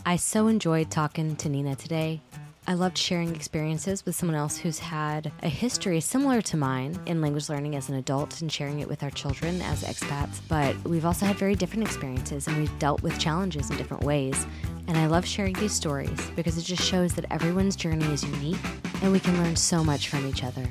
[0.06, 2.22] I so enjoyed talking to Nina today.
[2.66, 7.20] I loved sharing experiences with someone else who's had a history similar to mine in
[7.20, 10.40] language learning as an adult and sharing it with our children as expats.
[10.48, 14.48] But we've also had very different experiences and we've dealt with challenges in different ways.
[14.88, 18.58] And I love sharing these stories because it just shows that everyone's journey is unique
[19.02, 20.66] and we can learn so much from each other.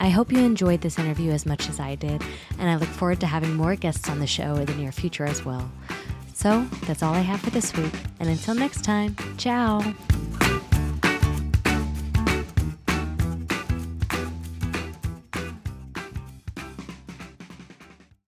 [0.00, 2.22] I hope you enjoyed this interview as much as I did,
[2.58, 5.26] and I look forward to having more guests on the show in the near future
[5.26, 5.70] as well.
[6.32, 9.94] So that's all I have for this week, and until next time, ciao!